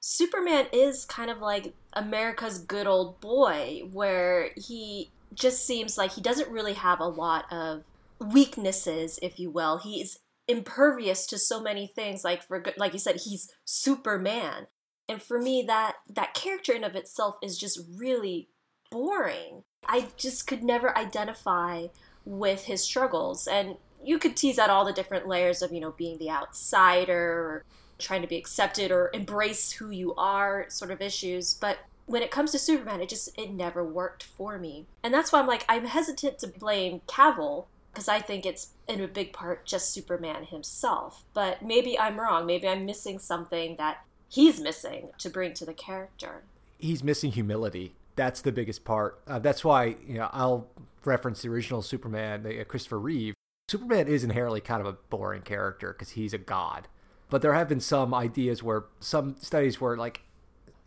Superman 0.00 0.66
is 0.72 1.04
kind 1.04 1.30
of 1.30 1.38
like 1.38 1.74
America's 1.92 2.58
good 2.58 2.86
old 2.86 3.20
boy, 3.20 3.82
where 3.92 4.50
he 4.56 5.10
just 5.34 5.66
seems 5.66 5.98
like 5.98 6.12
he 6.12 6.20
doesn't 6.20 6.50
really 6.50 6.74
have 6.74 7.00
a 7.00 7.08
lot 7.08 7.52
of 7.52 7.82
weaknesses, 8.20 9.18
if 9.22 9.38
you 9.38 9.50
will. 9.50 9.78
He's 9.78 10.18
impervious 10.48 11.26
to 11.26 11.38
so 11.38 11.60
many 11.60 11.86
things 11.86 12.22
like 12.22 12.42
for 12.42 12.62
like 12.76 12.92
you 12.92 12.98
said 12.98 13.20
he's 13.24 13.50
superman. 13.64 14.66
And 15.08 15.22
for 15.22 15.40
me 15.40 15.64
that 15.66 15.96
that 16.08 16.34
character 16.34 16.72
in 16.72 16.84
of 16.84 16.94
itself 16.94 17.36
is 17.42 17.58
just 17.58 17.80
really 17.96 18.48
boring. 18.90 19.64
I 19.84 20.08
just 20.16 20.46
could 20.46 20.62
never 20.62 20.96
identify 20.96 21.86
with 22.24 22.64
his 22.64 22.82
struggles. 22.82 23.46
And 23.46 23.76
you 24.02 24.18
could 24.18 24.36
tease 24.36 24.58
out 24.58 24.70
all 24.70 24.84
the 24.84 24.92
different 24.92 25.26
layers 25.26 25.62
of 25.62 25.72
you 25.72 25.80
know 25.80 25.92
being 25.92 26.18
the 26.18 26.30
outsider 26.30 27.32
or 27.32 27.64
trying 27.98 28.22
to 28.22 28.28
be 28.28 28.36
accepted 28.36 28.90
or 28.90 29.10
embrace 29.14 29.72
who 29.72 29.90
you 29.90 30.14
are 30.14 30.66
sort 30.68 30.90
of 30.90 31.00
issues. 31.00 31.54
But 31.54 31.78
when 32.06 32.22
it 32.22 32.30
comes 32.30 32.52
to 32.52 32.58
superman 32.58 33.00
it 33.00 33.08
just 33.08 33.36
it 33.36 33.50
never 33.50 33.84
worked 33.84 34.22
for 34.22 34.58
me. 34.58 34.86
And 35.02 35.12
that's 35.12 35.32
why 35.32 35.40
i'm 35.40 35.46
like 35.46 35.64
i'm 35.68 35.86
hesitant 35.86 36.38
to 36.38 36.46
blame 36.46 37.00
cavill 37.08 37.66
because 37.96 38.08
I 38.08 38.20
think 38.20 38.44
it's 38.44 38.74
in 38.86 39.00
a 39.00 39.08
big 39.08 39.32
part 39.32 39.64
just 39.64 39.90
Superman 39.90 40.44
himself. 40.44 41.24
But 41.32 41.62
maybe 41.62 41.98
I'm 41.98 42.20
wrong. 42.20 42.44
Maybe 42.44 42.68
I'm 42.68 42.84
missing 42.84 43.18
something 43.18 43.76
that 43.76 44.04
he's 44.28 44.60
missing 44.60 45.08
to 45.16 45.30
bring 45.30 45.54
to 45.54 45.64
the 45.64 45.72
character. 45.72 46.44
He's 46.78 47.02
missing 47.02 47.32
humility. 47.32 47.94
That's 48.14 48.42
the 48.42 48.52
biggest 48.52 48.84
part. 48.84 49.22
Uh, 49.26 49.38
that's 49.38 49.64
why 49.64 49.96
you 50.06 50.18
know 50.18 50.28
I'll 50.30 50.68
reference 51.06 51.40
the 51.40 51.48
original 51.48 51.80
Superman, 51.80 52.42
the, 52.42 52.60
uh, 52.60 52.64
Christopher 52.64 52.98
Reeve. 52.98 53.32
Superman 53.68 54.08
is 54.08 54.22
inherently 54.22 54.60
kind 54.60 54.82
of 54.82 54.86
a 54.86 54.98
boring 55.08 55.42
character 55.42 55.94
because 55.94 56.10
he's 56.10 56.34
a 56.34 56.38
god. 56.38 56.88
But 57.30 57.40
there 57.40 57.54
have 57.54 57.68
been 57.68 57.80
some 57.80 58.12
ideas 58.12 58.62
where 58.62 58.84
some 59.00 59.36
studies 59.40 59.80
where 59.80 59.96
like 59.96 60.20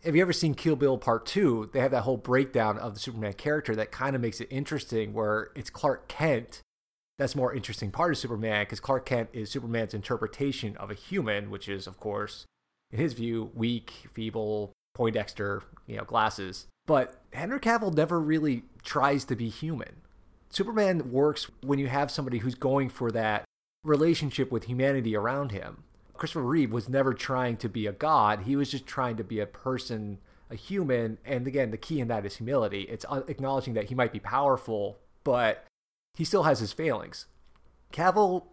have 0.04 0.14
you 0.14 0.22
ever 0.22 0.32
seen 0.32 0.54
Kill 0.54 0.76
Bill 0.76 0.96
Part 0.96 1.26
2? 1.26 1.70
They 1.72 1.80
have 1.80 1.90
that 1.90 2.02
whole 2.02 2.16
breakdown 2.16 2.78
of 2.78 2.94
the 2.94 3.00
Superman 3.00 3.34
character 3.34 3.74
that 3.76 3.90
kind 3.90 4.14
of 4.14 4.22
makes 4.22 4.40
it 4.40 4.46
interesting 4.48 5.12
where 5.12 5.50
it's 5.56 5.68
Clark 5.68 6.08
Kent 6.08 6.62
that's 7.20 7.36
more 7.36 7.54
interesting 7.54 7.90
part 7.90 8.12
of 8.12 8.18
Superman 8.18 8.62
because 8.62 8.80
Clark 8.80 9.04
Kent 9.04 9.28
is 9.34 9.50
Superman's 9.50 9.92
interpretation 9.92 10.74
of 10.78 10.90
a 10.90 10.94
human, 10.94 11.50
which 11.50 11.68
is, 11.68 11.86
of 11.86 12.00
course, 12.00 12.46
in 12.90 12.98
his 12.98 13.12
view, 13.12 13.50
weak, 13.54 13.92
feeble, 14.14 14.72
Poindexter, 14.94 15.62
you 15.86 15.98
know, 15.98 16.04
glasses. 16.04 16.66
But 16.86 17.20
Henry 17.34 17.60
Cavill 17.60 17.94
never 17.94 18.18
really 18.18 18.64
tries 18.82 19.24
to 19.26 19.36
be 19.36 19.50
human. 19.50 20.00
Superman 20.48 21.12
works 21.12 21.50
when 21.62 21.78
you 21.78 21.88
have 21.88 22.10
somebody 22.10 22.38
who's 22.38 22.54
going 22.54 22.88
for 22.88 23.10
that 23.12 23.44
relationship 23.84 24.50
with 24.50 24.64
humanity 24.64 25.14
around 25.14 25.52
him. 25.52 25.84
Christopher 26.14 26.42
Reeve 26.42 26.72
was 26.72 26.88
never 26.88 27.12
trying 27.12 27.56
to 27.58 27.68
be 27.68 27.86
a 27.86 27.92
god, 27.92 28.40
he 28.40 28.56
was 28.56 28.70
just 28.70 28.86
trying 28.86 29.16
to 29.16 29.24
be 29.24 29.40
a 29.40 29.46
person, 29.46 30.18
a 30.50 30.54
human. 30.54 31.18
And 31.24 31.46
again, 31.46 31.70
the 31.70 31.76
key 31.76 32.00
in 32.00 32.08
that 32.08 32.24
is 32.24 32.36
humility. 32.36 32.82
It's 32.82 33.04
uh, 33.08 33.22
acknowledging 33.28 33.74
that 33.74 33.90
he 33.90 33.94
might 33.94 34.12
be 34.12 34.20
powerful, 34.20 34.98
but 35.22 35.66
he 36.14 36.24
still 36.24 36.44
has 36.44 36.60
his 36.60 36.72
failings. 36.72 37.26
Cavill, 37.92 38.46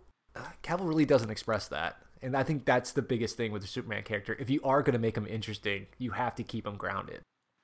Cavill 0.64 0.88
really 0.88 1.06
doesn't 1.06 1.30
express 1.30 1.68
that, 1.68 1.98
and 2.22 2.36
I 2.36 2.44
think 2.44 2.66
that's 2.66 2.92
the 2.92 3.02
biggest 3.02 3.38
thing 3.38 3.52
with 3.52 3.62
the 3.62 3.68
Superman 3.68 4.04
character. 4.04 4.36
If 4.40 4.50
you 4.50 4.62
are 4.64 4.82
going 4.82 4.94
to 4.94 5.00
make 5.00 5.18
him 5.18 5.28
interesting, 5.28 5.88
you 5.98 6.12
have 6.12 6.36
to 6.36 6.44
keep 6.44 6.66
him 6.66 6.76
grounded. 6.76 7.22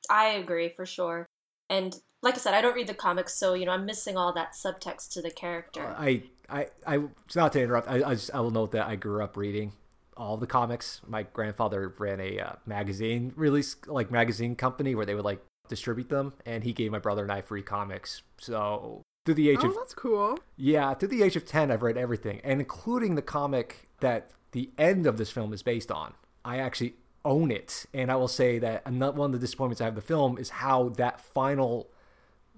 I 0.10 0.30
agree 0.30 0.70
for 0.70 0.86
sure. 0.86 1.26
And 1.70 1.96
like 2.22 2.36
I 2.36 2.38
said, 2.38 2.54
I 2.54 2.62
don't 2.62 2.76
read 2.76 2.88
the 2.88 2.94
comics, 2.94 3.36
so 3.36 3.54
you 3.54 3.66
know 3.66 3.72
I'm 3.72 3.86
missing 3.86 4.18
all 4.18 4.34
that 4.34 4.54
subtext 4.54 5.12
to 5.14 5.22
the 5.22 5.32
character. 5.32 5.96
I, 5.98 6.24
I, 6.50 6.68
I, 6.86 7.04
not 7.36 7.54
to 7.54 7.62
interrupt. 7.62 7.88
I, 7.88 8.04
I, 8.04 8.14
just, 8.14 8.34
I 8.34 8.40
will 8.40 8.52
note 8.52 8.72
that 8.72 8.88
I 8.88 8.96
grew 8.96 9.24
up 9.24 9.36
reading 9.38 9.74
all 10.16 10.38
the 10.38 10.48
comics. 10.48 11.02
My 11.08 11.24
grandfather 11.24 11.94
ran 11.98 12.20
a 12.20 12.40
uh, 12.40 12.52
magazine 12.66 13.34
release, 13.36 13.76
like 13.88 14.12
magazine 14.12 14.56
company, 14.56 14.96
where 14.96 15.06
they 15.06 15.16
would 15.16 15.26
like 15.26 15.44
distribute 15.68 16.10
them, 16.10 16.34
and 16.46 16.64
he 16.64 16.74
gave 16.74 16.92
my 16.92 17.00
brother 17.00 17.24
and 17.24 17.32
I 17.32 17.42
free 17.42 17.64
comics. 17.64 18.22
So 18.40 19.02
through 19.26 19.36
the 19.36 19.50
age 19.50 19.60
oh, 19.62 19.70
of 19.70 19.76
that's 19.76 19.94
cool. 19.94 20.40
yeah, 20.58 20.94
through 20.94 21.10
the 21.10 21.24
age 21.24 21.36
of 21.36 21.46
ten, 21.46 21.72
I've 21.72 21.84
read 21.84 21.98
everything, 21.98 22.42
and 22.44 22.60
including 22.60 23.16
the 23.16 23.22
comic 23.22 23.88
that 24.00 24.32
the 24.52 24.70
end 24.78 25.08
of 25.08 25.18
this 25.18 25.32
film 25.32 25.54
is 25.54 25.64
based 25.64 25.92
on. 25.92 26.14
I 26.46 26.58
actually 26.58 26.96
own 27.26 27.52
it, 27.52 27.86
and 27.94 28.12
I 28.12 28.16
will 28.16 28.28
say 28.28 28.60
that 28.60 28.82
another 28.86 29.18
one 29.18 29.28
of 29.28 29.32
the 29.34 29.46
disappointments 29.46 29.82
I 29.82 29.86
have 29.86 29.98
of 29.98 30.04
the 30.04 30.08
film 30.08 30.38
is 30.38 30.50
how 30.50 30.90
that 30.90 31.22
final 31.22 31.90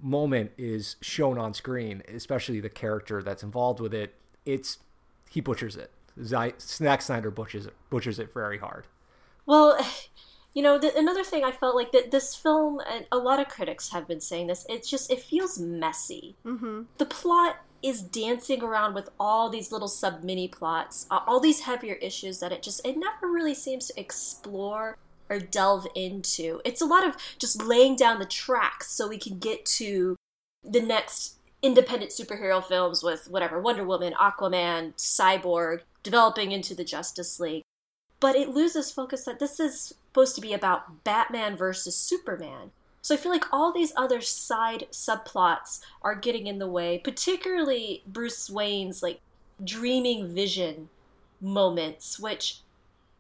moment 0.02 0.52
is 0.58 0.96
shown 1.02 1.38
on 1.38 1.54
screen, 1.54 2.02
especially 2.08 2.60
the 2.60 2.70
character 2.70 3.22
that's 3.22 3.44
involved 3.44 3.80
with 3.80 3.94
it. 3.94 4.16
It's 4.46 4.80
he 5.30 5.42
butchers 5.42 5.76
it. 5.76 5.92
Zack 6.24 7.02
Snyder 7.02 7.30
butchers 7.32 7.66
it, 7.68 7.74
butchers 7.90 8.20
it 8.20 8.34
very 8.34 8.58
hard. 8.58 8.88
Well, 9.46 9.78
you 10.56 10.64
know, 10.64 10.80
the, 10.80 10.98
another 10.98 11.24
thing 11.24 11.44
I 11.44 11.52
felt 11.52 11.76
like 11.76 11.92
that 11.92 12.12
this 12.12 12.34
film, 12.34 12.80
and 12.90 13.06
a 13.12 13.18
lot 13.18 13.42
of 13.42 13.50
critics 13.50 13.90
have 13.90 14.08
been 14.08 14.22
saying 14.22 14.48
this, 14.48 14.66
it's 14.70 14.90
just 14.90 15.12
it 15.12 15.22
feels 15.22 15.60
messy. 15.60 16.38
Mm-hmm. 16.46 16.84
The 16.98 17.06
plot 17.06 17.58
is 17.84 18.02
dancing 18.02 18.64
around 18.64 18.96
with 18.96 19.10
all 19.20 19.50
these 19.50 19.72
little 19.72 19.90
sub 19.90 20.24
mini 20.24 20.48
plots, 20.48 21.06
uh, 21.12 21.20
all 21.28 21.42
these 21.42 21.62
heavier 21.62 21.96
issues 21.96 22.40
that 22.40 22.54
it 22.54 22.64
just 22.64 22.86
it 22.88 22.98
never 22.98 23.28
really 23.28 23.54
seems 23.54 23.88
to 23.88 24.00
explore 24.00 24.98
or 25.30 25.40
delve 25.40 25.88
into. 25.94 26.62
It's 26.64 26.82
a 26.82 26.86
lot 26.86 27.06
of 27.06 27.18
just 27.38 27.62
laying 27.62 27.98
down 27.98 28.20
the 28.20 28.26
tracks 28.26 28.90
so 28.92 29.10
we 29.10 29.18
can 29.18 29.38
get 29.40 29.66
to 29.66 30.16
the 30.64 30.82
next 30.82 31.38
independent 31.62 32.12
superhero 32.12 32.64
films 32.64 33.04
with 33.04 33.28
whatever 33.30 33.60
Wonder 33.60 33.84
Woman, 33.84 34.14
Aquaman, 34.14 34.94
Cyborg, 34.96 35.82
developing 36.02 36.54
into 36.54 36.74
the 36.74 36.86
Justice 36.86 37.42
League. 37.42 37.64
But 38.22 38.36
it 38.36 38.50
loses 38.50 38.92
focus 38.92 39.26
that 39.26 39.40
this 39.40 39.60
is 39.60 39.94
supposed 40.16 40.36
to 40.36 40.42
be 40.42 40.54
about 40.54 41.04
Batman 41.04 41.58
versus 41.58 41.94
Superman. 41.94 42.72
So 43.02 43.14
I 43.14 43.18
feel 43.18 43.34
like 43.34 43.44
all 43.52 43.74
these 43.74 43.92
other 43.98 44.22
side 44.22 44.88
subplots 44.90 45.82
are 46.02 46.16
getting 46.16 46.48
in 46.48 46.58
the 46.58 46.70
way, 46.70 46.98
particularly 47.00 48.02
Bruce 48.08 48.50
Wayne's 48.50 49.04
like 49.04 49.20
dreaming 49.62 50.34
vision 50.34 50.88
moments, 51.42 52.18
which 52.18 52.62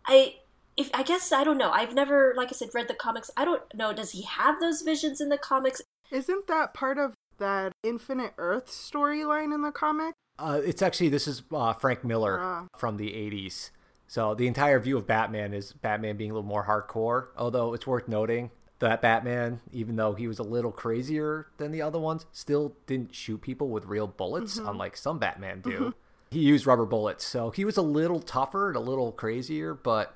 I 0.08 0.36
if 0.78 0.90
I 0.94 1.04
guess 1.04 1.34
I 1.34 1.44
don't 1.44 1.58
know. 1.58 1.72
I've 1.72 1.94
never, 1.94 2.34
like 2.38 2.48
I 2.48 2.52
said, 2.54 2.70
read 2.74 2.88
the 2.88 2.94
comics. 2.94 3.30
I 3.36 3.44
don't 3.44 3.62
know. 3.76 3.92
Does 3.94 4.12
he 4.12 4.22
have 4.24 4.62
those 4.62 4.82
visions 4.82 5.20
in 5.20 5.28
the 5.28 5.38
comics? 5.38 5.82
Isn't 6.12 6.48
that 6.48 6.74
part 6.74 6.98
of 6.98 7.14
that 7.40 7.74
Infinite 7.84 8.34
Earth 8.38 8.68
storyline 8.68 9.54
in 9.54 9.62
the 9.64 9.72
comic? 9.72 10.14
Uh, 10.40 10.62
it's 10.66 10.82
actually 10.82 11.10
this 11.10 11.28
is 11.28 11.44
uh, 11.54 11.74
Frank 11.74 12.06
Miller 12.06 12.40
Ah. 12.40 12.66
from 12.78 12.96
the 12.98 13.10
'80s. 13.10 13.72
So 14.08 14.36
the 14.36 14.48
entire 14.48 14.80
view 14.80 14.98
of 14.98 15.08
Batman 15.08 15.54
is 15.54 15.74
Batman 15.74 16.16
being 16.18 16.32
a 16.32 16.34
little 16.34 16.48
more 16.48 16.66
hardcore. 16.66 17.28
Although 17.38 17.74
it's 17.74 17.88
worth 17.88 18.08
noting 18.08 18.52
that 18.80 19.02
Batman, 19.02 19.62
even 19.72 19.96
though 19.96 20.14
he 20.14 20.28
was 20.28 20.38
a 20.40 20.44
little 20.44 20.72
crazier 20.72 21.48
than 21.58 21.72
the 21.72 21.82
other 21.82 22.00
ones, 22.00 22.26
still 22.32 22.76
didn't 22.86 23.16
shoot 23.16 23.42
people 23.42 23.70
with 23.70 23.86
real 23.86 24.08
bullets, 24.08 24.60
Mhm. 24.60 24.70
unlike 24.70 24.98
some 24.98 25.18
Batman 25.18 25.62
do. 25.62 25.70
Mhm. 25.80 25.94
He 26.32 26.40
used 26.42 26.68
rubber 26.68 26.86
bullets, 26.86 27.26
so 27.26 27.52
he 27.52 27.64
was 27.66 27.78
a 27.78 27.82
little 27.82 28.20
tougher 28.20 28.68
and 28.68 28.76
a 28.76 28.82
little 28.82 29.12
crazier, 29.12 29.74
but 29.74 30.16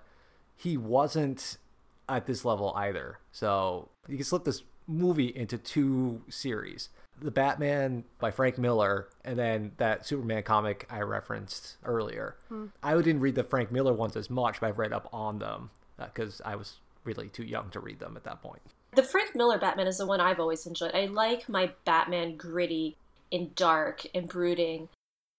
he 0.56 0.76
wasn't 0.76 1.58
at 2.10 2.26
this 2.26 2.44
level 2.44 2.74
either. 2.76 3.20
So 3.32 3.90
you 4.08 4.18
can 4.18 4.26
slip 4.26 4.44
this 4.44 4.64
movie 4.88 5.34
into 5.36 5.58
two 5.58 6.24
series. 6.30 6.90
The 7.22 7.32
Batman 7.32 8.04
by 8.20 8.32
Frank 8.32 8.58
Miller, 8.58 9.08
and 9.26 9.38
then 9.38 9.72
that 9.78 10.06
Superman 10.06 10.44
comic 10.44 10.86
I 10.90 11.02
referenced 11.02 11.78
earlier. 11.84 12.36
Hmm. 12.48 12.68
I 12.82 12.96
didn't 12.96 13.20
read 13.20 13.36
the 13.36 13.44
Frank 13.44 13.72
Miller 13.72 13.94
ones 13.94 14.16
as 14.16 14.30
much, 14.30 14.60
but 14.60 14.68
I've 14.68 14.80
read 14.80 14.94
up 14.94 15.10
on 15.12 15.40
them 15.40 15.70
because 15.98 16.42
I 16.46 16.56
was 16.56 16.78
really 17.04 17.28
too 17.30 17.44
young 17.44 17.70
to 17.72 17.80
read 17.80 18.00
them 18.00 18.16
at 18.16 18.24
that 18.24 18.42
point. 18.42 18.62
The 18.96 19.04
Frank 19.04 19.36
Miller 19.36 19.58
Batman 19.58 19.88
is 19.88 19.98
the 19.98 20.06
one 20.06 20.20
I've 20.20 20.40
always 20.40 20.66
enjoyed. 20.66 20.92
I 20.96 21.06
like 21.06 21.48
my 21.50 21.72
Batman 21.86 22.36
gritty 22.38 22.96
and 23.32 23.54
dark 23.56 24.06
and 24.16 24.28
brooding, 24.28 24.90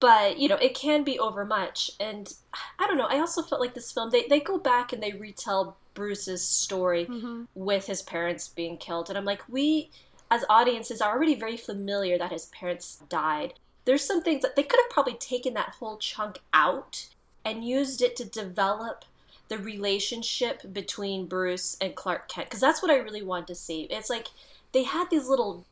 but 0.01 0.39
you 0.39 0.49
know 0.49 0.57
it 0.57 0.75
can 0.75 1.03
be 1.03 1.19
overmuch. 1.19 1.91
And 1.99 2.33
I 2.79 2.87
don't 2.87 2.97
know. 2.99 3.09
I 3.11 3.19
also 3.19 3.43
felt 3.43 3.61
like 3.61 3.75
this 3.75 3.91
film 3.93 4.11
they 4.11 4.27
they 4.29 4.41
go 4.41 4.59
back 4.59 4.93
and 4.93 5.03
they 5.03 5.13
retell 5.13 5.77
Bruce's 5.95 6.47
story 6.47 7.07
Mm-hmm. 7.07 7.45
with 7.55 7.87
his 7.87 8.03
parents 8.03 8.49
being 8.49 8.77
killed, 8.77 9.09
and 9.09 9.19
I'm 9.19 9.25
like 9.25 9.43
we 9.49 9.91
as 10.31 10.45
audiences 10.49 11.01
are 11.01 11.15
already 11.15 11.35
very 11.35 11.57
familiar 11.57 12.17
that 12.19 12.33
his 12.33 12.47
parents 12.47 13.03
died. 13.09 13.55
There's 13.85 14.05
some 14.05 14.23
things 14.23 14.43
that 14.43 14.57
they 14.57 14.63
could 14.63 14.79
have 14.81 14.91
probably 14.91 15.15
taken 15.15 15.55
that 15.55 15.77
whole 15.81 15.97
chunk 15.97 16.39
out 16.53 17.09
and 17.45 17.65
used 17.65 18.03
it 18.03 18.15
to 18.17 18.25
develop 18.25 19.05
the 19.49 19.59
relationship 19.59 20.73
between 20.73 21.27
Bruce 21.27 21.77
and 21.81 21.97
Clark 21.97 22.29
Kent 22.29 22.49
because 22.49 22.61
that's 22.61 22.83
what 22.83 22.91
I 22.91 22.97
really 22.99 23.23
wanted 23.23 23.49
to 23.49 23.55
see. 23.55 23.83
It's 23.83 24.11
like 24.11 24.29
they 24.73 24.85
had 24.85 25.11
these 25.11 25.29
little 25.29 25.65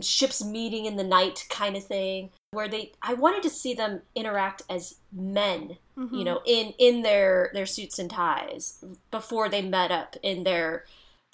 ships 0.00 0.44
meeting 0.44 0.84
in 0.84 0.96
the 0.96 1.04
night 1.04 1.46
kind 1.48 1.76
of 1.76 1.84
thing 1.84 2.30
where 2.52 2.68
they 2.68 2.92
I 3.02 3.14
wanted 3.14 3.42
to 3.44 3.50
see 3.50 3.74
them 3.74 4.02
interact 4.14 4.62
as 4.70 4.96
men, 5.12 5.76
you 5.96 6.06
Mhm. 6.06 6.24
know, 6.24 6.42
in 6.44 6.74
in 6.78 7.02
their 7.02 7.50
their 7.52 7.66
suits 7.66 7.98
and 7.98 8.10
ties 8.10 8.78
before 9.10 9.48
they 9.48 9.62
met 9.62 9.90
up 9.90 10.16
in 10.22 10.44
their 10.44 10.84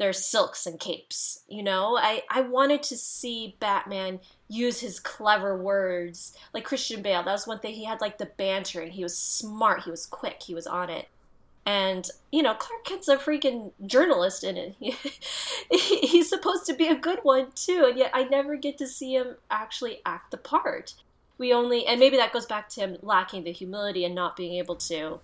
their 0.02 0.12
silks 0.12 0.66
and 0.66 0.80
capes, 0.80 1.44
you 1.48 1.62
know? 1.62 1.96
I 1.96 2.22
I 2.28 2.40
wanted 2.40 2.82
to 2.84 2.96
see 2.96 3.54
Batman 3.60 4.18
use 4.48 4.80
his 4.80 4.98
clever 4.98 5.56
words 5.56 6.36
like 6.52 6.64
Christian 6.64 7.02
Bale. 7.02 7.22
That 7.22 7.30
was 7.30 7.46
one 7.46 7.60
thing 7.60 7.74
he 7.74 7.84
had 7.84 8.00
like 8.00 8.18
the 8.18 8.26
banter 8.26 8.80
and 8.80 8.92
he 8.92 9.04
was 9.04 9.16
smart, 9.16 9.84
he 9.84 9.92
was 9.92 10.04
quick, 10.04 10.42
he 10.42 10.56
was 10.56 10.66
on 10.66 10.90
it. 10.90 11.06
And 11.64 12.10
you 12.32 12.42
know, 12.42 12.54
Clark 12.54 12.84
Kent's 12.84 13.06
a 13.06 13.16
freaking 13.16 13.70
journalist 13.86 14.42
in 14.42 14.56
it. 14.56 14.74
He's 15.70 16.28
supposed 16.28 16.66
to 16.66 16.74
be 16.74 16.88
a 16.88 16.96
good 16.96 17.20
one 17.22 17.52
too, 17.54 17.86
and 17.88 17.96
yet 17.96 18.10
I 18.12 18.24
never 18.24 18.56
get 18.56 18.78
to 18.78 18.88
see 18.88 19.14
him 19.14 19.36
actually 19.52 20.00
act 20.04 20.32
the 20.32 20.36
part. 20.36 20.94
We 21.38 21.54
only, 21.54 21.86
and 21.86 22.00
maybe 22.00 22.16
that 22.16 22.32
goes 22.32 22.46
back 22.46 22.68
to 22.70 22.80
him 22.80 22.96
lacking 23.02 23.44
the 23.44 23.52
humility 23.52 24.04
and 24.04 24.16
not 24.16 24.36
being 24.36 24.54
able 24.54 24.76
to 24.76 25.20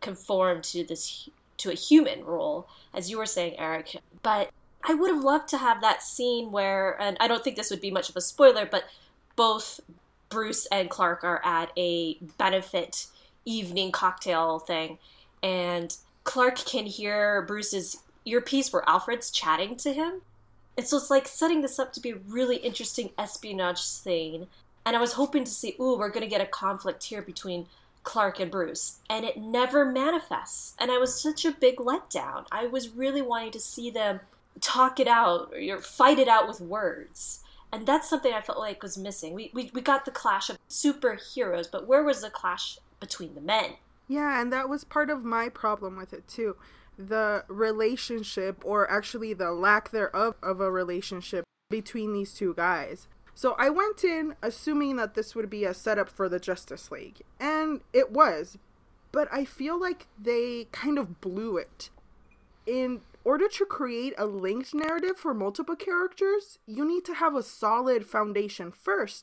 conform 0.00 0.62
to 0.62 0.82
this 0.82 1.28
to 1.58 1.70
a 1.70 1.74
human 1.74 2.24
role, 2.24 2.68
as 2.94 3.10
you 3.10 3.18
were 3.18 3.26
saying, 3.26 3.58
Eric. 3.58 3.96
But 4.22 4.50
I 4.82 4.94
would 4.94 5.10
have 5.10 5.24
loved 5.24 5.48
to 5.48 5.58
have 5.58 5.80
that 5.80 6.02
scene 6.02 6.52
where, 6.52 7.00
and 7.00 7.16
I 7.20 7.28
don't 7.28 7.42
think 7.42 7.56
this 7.56 7.70
would 7.70 7.80
be 7.80 7.90
much 7.90 8.08
of 8.08 8.16
a 8.16 8.20
spoiler, 8.20 8.66
but 8.66 8.84
both 9.34 9.80
Bruce 10.28 10.66
and 10.66 10.90
Clark 10.90 11.24
are 11.24 11.44
at 11.44 11.70
a 11.76 12.14
benefit 12.38 13.06
evening 13.44 13.92
cocktail 13.92 14.58
thing, 14.58 14.98
and 15.42 15.96
Clark 16.24 16.56
can 16.56 16.86
hear 16.86 17.42
Bruce's 17.42 17.98
earpiece 18.24 18.72
where 18.72 18.88
Alfred's 18.88 19.30
chatting 19.30 19.76
to 19.76 19.92
him. 19.92 20.22
And 20.76 20.86
so 20.86 20.96
it's 20.96 21.10
like 21.10 21.26
setting 21.28 21.62
this 21.62 21.78
up 21.78 21.92
to 21.94 22.00
be 22.00 22.10
a 22.10 22.16
really 22.16 22.56
interesting 22.56 23.10
espionage 23.16 23.80
scene. 23.80 24.48
And 24.84 24.94
I 24.94 25.00
was 25.00 25.14
hoping 25.14 25.44
to 25.44 25.50
see, 25.50 25.74
ooh, 25.80 25.96
we're 25.96 26.10
going 26.10 26.22
to 26.22 26.30
get 26.30 26.40
a 26.40 26.46
conflict 26.46 27.04
here 27.04 27.22
between 27.22 27.66
Clark 28.06 28.38
and 28.38 28.50
Bruce. 28.50 29.00
And 29.10 29.24
it 29.24 29.36
never 29.36 29.84
manifests. 29.84 30.74
And 30.78 30.90
I 30.90 30.96
was 30.96 31.20
such 31.20 31.44
a 31.44 31.50
big 31.50 31.76
letdown. 31.76 32.46
I 32.52 32.66
was 32.66 32.90
really 32.90 33.20
wanting 33.20 33.50
to 33.50 33.60
see 33.60 33.90
them 33.90 34.20
talk 34.60 34.98
it 35.00 35.08
out 35.08 35.52
or 35.52 35.80
fight 35.80 36.18
it 36.18 36.28
out 36.28 36.48
with 36.48 36.60
words. 36.60 37.40
And 37.72 37.84
that's 37.84 38.08
something 38.08 38.32
I 38.32 38.40
felt 38.40 38.60
like 38.60 38.82
was 38.82 38.96
missing. 38.96 39.34
We, 39.34 39.50
we, 39.52 39.70
we 39.74 39.80
got 39.82 40.04
the 40.04 40.12
clash 40.12 40.48
of 40.48 40.56
superheroes, 40.70 41.68
but 41.70 41.88
where 41.88 42.04
was 42.04 42.22
the 42.22 42.30
clash 42.30 42.78
between 43.00 43.34
the 43.34 43.40
men? 43.40 43.72
Yeah, 44.08 44.40
and 44.40 44.52
that 44.52 44.68
was 44.68 44.84
part 44.84 45.10
of 45.10 45.24
my 45.24 45.48
problem 45.48 45.96
with 45.96 46.12
it 46.12 46.28
too. 46.28 46.56
The 46.96 47.44
relationship, 47.48 48.64
or 48.64 48.88
actually 48.88 49.34
the 49.34 49.50
lack 49.50 49.90
thereof 49.90 50.36
of 50.44 50.60
a 50.60 50.70
relationship 50.70 51.44
between 51.68 52.12
these 52.12 52.32
two 52.32 52.54
guys. 52.54 53.08
So 53.36 53.54
I 53.58 53.68
went 53.68 54.02
in 54.02 54.34
assuming 54.42 54.96
that 54.96 55.12
this 55.12 55.34
would 55.34 55.50
be 55.50 55.64
a 55.64 55.74
setup 55.74 56.08
for 56.08 56.26
the 56.26 56.40
Justice 56.40 56.90
League, 56.90 57.20
and 57.38 57.82
it 57.92 58.10
was. 58.10 58.56
But 59.12 59.28
I 59.30 59.44
feel 59.44 59.78
like 59.78 60.06
they 60.18 60.68
kind 60.72 60.98
of 60.98 61.20
blew 61.20 61.58
it. 61.58 61.90
In 62.66 63.02
order 63.24 63.46
to 63.46 63.66
create 63.66 64.14
a 64.16 64.24
linked 64.24 64.74
narrative 64.74 65.18
for 65.18 65.34
multiple 65.34 65.76
characters, 65.76 66.58
you 66.66 66.86
need 66.86 67.04
to 67.04 67.14
have 67.14 67.34
a 67.34 67.42
solid 67.42 68.06
foundation 68.06 68.72
first. 68.72 69.22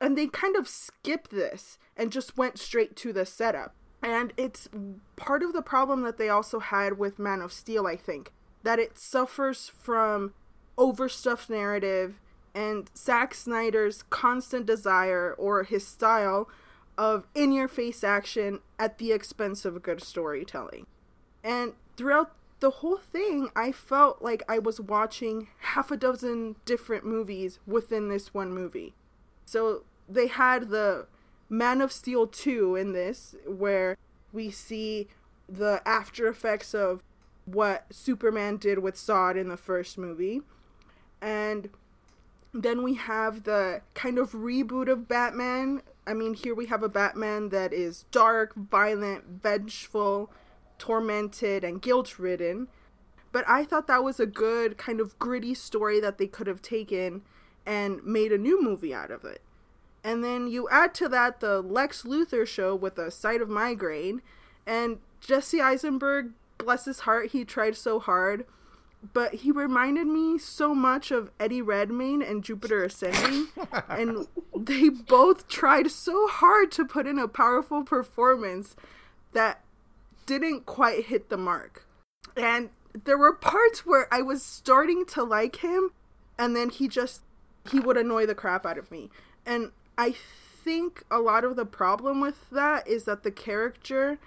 And 0.00 0.16
they 0.16 0.26
kind 0.26 0.56
of 0.56 0.66
skipped 0.66 1.30
this 1.30 1.76
and 1.98 2.10
just 2.10 2.38
went 2.38 2.58
straight 2.58 2.96
to 2.96 3.12
the 3.12 3.26
setup. 3.26 3.74
And 4.02 4.32
it's 4.38 4.68
part 5.16 5.42
of 5.42 5.52
the 5.52 5.62
problem 5.62 6.00
that 6.02 6.16
they 6.16 6.30
also 6.30 6.60
had 6.60 6.98
with 6.98 7.18
Man 7.18 7.42
of 7.42 7.52
Steel, 7.52 7.86
I 7.86 7.96
think, 7.96 8.32
that 8.62 8.78
it 8.78 8.98
suffers 8.98 9.70
from 9.78 10.32
overstuffed 10.78 11.50
narrative 11.50 12.20
and 12.54 12.90
Zack 12.96 13.34
Snyder's 13.34 14.04
constant 14.04 14.66
desire 14.66 15.34
or 15.36 15.64
his 15.64 15.86
style 15.86 16.48
of 16.96 17.26
in 17.34 17.52
your 17.52 17.68
face 17.68 18.04
action 18.04 18.60
at 18.78 18.98
the 18.98 19.12
expense 19.12 19.64
of 19.64 19.82
good 19.82 20.02
storytelling. 20.02 20.86
And 21.42 21.72
throughout 21.96 22.32
the 22.60 22.70
whole 22.70 22.98
thing, 22.98 23.50
I 23.56 23.72
felt 23.72 24.22
like 24.22 24.42
I 24.48 24.58
was 24.58 24.80
watching 24.80 25.48
half 25.60 25.90
a 25.90 25.96
dozen 25.96 26.56
different 26.64 27.04
movies 27.04 27.58
within 27.66 28.08
this 28.08 28.32
one 28.32 28.52
movie. 28.52 28.94
So 29.44 29.82
they 30.08 30.28
had 30.28 30.70
the 30.70 31.06
Man 31.48 31.80
of 31.80 31.92
Steel 31.92 32.26
2 32.26 32.76
in 32.76 32.92
this, 32.92 33.34
where 33.46 33.96
we 34.32 34.50
see 34.50 35.08
the 35.48 35.82
after 35.84 36.26
effects 36.28 36.74
of 36.74 37.02
what 37.44 37.86
Superman 37.90 38.56
did 38.56 38.78
with 38.78 38.94
Zod 38.94 39.36
in 39.36 39.48
the 39.48 39.56
first 39.56 39.98
movie. 39.98 40.40
And 41.20 41.68
then 42.54 42.84
we 42.84 42.94
have 42.94 43.42
the 43.42 43.82
kind 43.94 44.16
of 44.16 44.30
reboot 44.30 44.88
of 44.88 45.08
Batman. 45.08 45.82
I 46.06 46.14
mean, 46.14 46.34
here 46.34 46.54
we 46.54 46.66
have 46.66 46.84
a 46.84 46.88
Batman 46.88 47.48
that 47.48 47.72
is 47.72 48.04
dark, 48.12 48.54
violent, 48.54 49.42
vengeful, 49.42 50.30
tormented, 50.78 51.64
and 51.64 51.82
guilt 51.82 52.18
ridden. 52.18 52.68
But 53.32 53.44
I 53.48 53.64
thought 53.64 53.88
that 53.88 54.04
was 54.04 54.20
a 54.20 54.26
good, 54.26 54.78
kind 54.78 55.00
of 55.00 55.18
gritty 55.18 55.54
story 55.54 55.98
that 55.98 56.18
they 56.18 56.28
could 56.28 56.46
have 56.46 56.62
taken 56.62 57.22
and 57.66 58.04
made 58.04 58.30
a 58.30 58.38
new 58.38 58.62
movie 58.62 58.94
out 58.94 59.10
of 59.10 59.24
it. 59.24 59.42
And 60.04 60.22
then 60.22 60.46
you 60.46 60.68
add 60.68 60.94
to 60.94 61.08
that 61.08 61.40
the 61.40 61.60
Lex 61.60 62.02
Luthor 62.02 62.46
show 62.46 62.76
with 62.76 62.98
a 62.98 63.10
sight 63.10 63.40
of 63.40 63.48
migraine, 63.48 64.22
and 64.66 64.98
Jesse 65.20 65.60
Eisenberg, 65.60 66.32
bless 66.58 66.84
his 66.84 67.00
heart, 67.00 67.32
he 67.32 67.44
tried 67.44 67.74
so 67.74 67.98
hard, 67.98 68.44
but 69.12 69.34
he 69.34 69.50
reminded 69.50 70.06
me 70.06 70.38
so 70.38 70.74
much 70.74 71.10
of 71.10 71.30
Eddie 71.38 71.62
Redmayne 71.62 72.22
and 72.22 72.42
Jupiter 72.42 72.84
Ascending, 72.84 73.48
and 73.88 74.26
they 74.56 74.88
both 74.88 75.48
tried 75.48 75.90
so 75.90 76.26
hard 76.26 76.72
to 76.72 76.84
put 76.84 77.06
in 77.06 77.18
a 77.18 77.28
powerful 77.28 77.82
performance 77.82 78.74
that 79.32 79.60
didn't 80.26 80.66
quite 80.66 81.06
hit 81.06 81.28
the 81.28 81.36
mark. 81.36 81.86
And 82.36 82.70
there 83.04 83.18
were 83.18 83.32
parts 83.32 83.84
where 83.84 84.12
I 84.12 84.22
was 84.22 84.42
starting 84.42 85.04
to 85.06 85.22
like 85.22 85.56
him, 85.56 85.90
and 86.38 86.56
then 86.56 86.70
he 86.70 86.88
just 86.88 87.22
he 87.70 87.80
would 87.80 87.96
annoy 87.96 88.26
the 88.26 88.34
crap 88.34 88.66
out 88.66 88.78
of 88.78 88.90
me. 88.90 89.10
And 89.46 89.72
I 89.96 90.12
think 90.12 91.02
a 91.10 91.18
lot 91.18 91.44
of 91.44 91.56
the 91.56 91.66
problem 91.66 92.20
with 92.20 92.50
that 92.50 92.86
is 92.86 93.04
that 93.04 93.22
the 93.22 93.30
character 93.30 94.18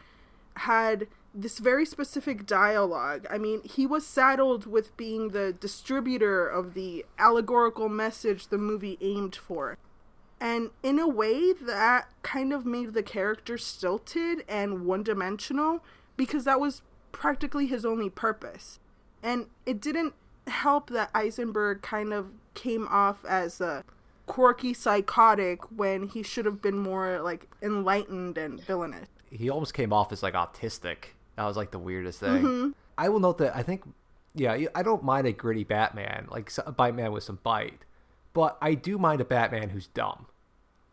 had 0.57 1.07
this 1.34 1.60
very 1.60 1.86
specific 1.86 2.46
dialogue. 2.46 3.27
I 3.29 3.38
mean, 3.38 3.62
he 3.63 3.86
was 3.86 4.05
saddled 4.05 4.65
with 4.65 4.96
being 4.98 5.29
the 5.29 5.53
distributor 5.53 6.48
of 6.48 6.74
the 6.74 7.05
allegorical 7.19 7.89
message 7.89 8.48
the 8.48 8.57
movie 8.57 8.98
aimed 9.01 9.36
for. 9.36 9.77
And 10.39 10.69
in 10.84 11.00
a 11.00 11.07
way, 11.07 11.53
that 11.53 12.10
kind 12.22 12.53
of 12.53 12.65
made 12.65 12.93
the 12.93 13.03
character 13.03 13.57
stilted 13.57 14.43
and 14.48 14.86
one 14.86 15.03
dimensional 15.03 15.84
because 16.15 16.43
that 16.46 16.60
was 16.60 16.81
practically 17.12 17.67
his 17.67 17.86
only 17.86 18.10
purpose. 18.10 18.79
And 19.24 19.48
it 19.65 19.81
didn't 19.81 20.13
help 20.48 20.89
that 20.91 21.10
Eisenberg 21.13 21.81
kind 21.81 22.13
of 22.13 22.27
came 22.53 22.88
off 22.88 23.25
as 23.25 23.60
a 23.60 23.84
quirky 24.27 24.74
psychotic 24.74 25.63
when 25.72 26.07
he 26.07 26.22
should 26.22 26.46
have 26.46 26.62
been 26.62 26.77
more 26.77 27.19
like 27.22 27.48
enlightened 27.62 28.38
and 28.38 28.63
villainous. 28.63 29.07
He 29.29 29.50
almost 29.50 29.74
came 29.74 29.91
off 29.91 30.12
as 30.12 30.22
like 30.22 30.36
autistic. 30.36 31.13
That 31.38 31.46
was 31.46 31.56
like 31.56 31.72
the 31.72 31.79
weirdest 31.79 32.20
thing. 32.20 32.44
Mm-hmm. 32.44 32.70
I 32.98 33.10
will 33.10 33.20
note 33.20 33.38
that 33.38 33.56
I 33.56 33.63
think, 33.63 33.84
yeah, 34.34 34.58
I 34.75 34.84
don't 34.84 35.03
mind 35.03 35.27
a 35.27 35.32
gritty 35.32 35.63
Batman, 35.63 36.27
like 36.29 36.51
a 36.65 36.72
Batman 36.72 37.12
with 37.12 37.24
some 37.24 37.39
bite, 37.44 37.86
but 38.34 38.58
I 38.62 38.74
do 38.74 38.98
mind 38.98 39.22
a 39.22 39.25
Batman 39.25 39.70
who's 39.70 39.88
dumb. 39.88 40.25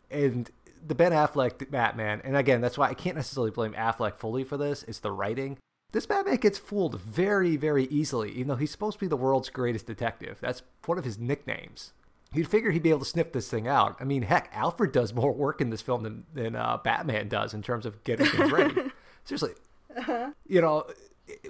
And 0.09 0.49
the 0.85 0.95
Ben 0.95 1.11
Affleck 1.11 1.69
Batman, 1.71 2.21
and 2.23 2.37
again, 2.37 2.61
that's 2.61 2.77
why 2.77 2.89
I 2.89 2.93
can't 2.93 3.15
necessarily 3.15 3.51
blame 3.51 3.73
Affleck 3.73 4.17
fully 4.17 4.43
for 4.43 4.55
this. 4.55 4.83
It's 4.83 4.99
the 4.99 5.11
writing. 5.11 5.57
This 5.91 6.05
Batman 6.05 6.35
gets 6.37 6.59
fooled 6.59 7.01
very, 7.01 7.55
very 7.55 7.85
easily, 7.85 8.31
even 8.31 8.49
though 8.49 8.55
he's 8.55 8.71
supposed 8.71 8.99
to 8.99 9.05
be 9.05 9.07
the 9.07 9.17
world's 9.17 9.49
greatest 9.49 9.87
detective. 9.87 10.37
That's 10.41 10.61
one 10.85 10.97
of 10.97 11.05
his 11.05 11.17
nicknames. 11.17 11.93
You'd 12.33 12.49
figure 12.49 12.71
he'd 12.71 12.83
be 12.83 12.89
able 12.89 12.99
to 12.99 13.05
sniff 13.05 13.31
this 13.31 13.49
thing 13.49 13.67
out. 13.67 13.95
I 13.99 14.03
mean, 14.03 14.23
heck, 14.23 14.49
Alfred 14.53 14.91
does 14.91 15.13
more 15.13 15.31
work 15.31 15.61
in 15.61 15.69
this 15.69 15.81
film 15.81 16.03
than, 16.03 16.25
than 16.33 16.55
uh, 16.55 16.77
Batman 16.83 17.29
does 17.29 17.53
in 17.53 17.61
terms 17.61 17.85
of 17.85 18.03
getting 18.03 18.25
things 18.25 18.51
ready. 18.51 18.73
Seriously. 19.23 19.53
Uh-huh. 19.95 20.31
You 20.47 20.61
know, 20.61 20.85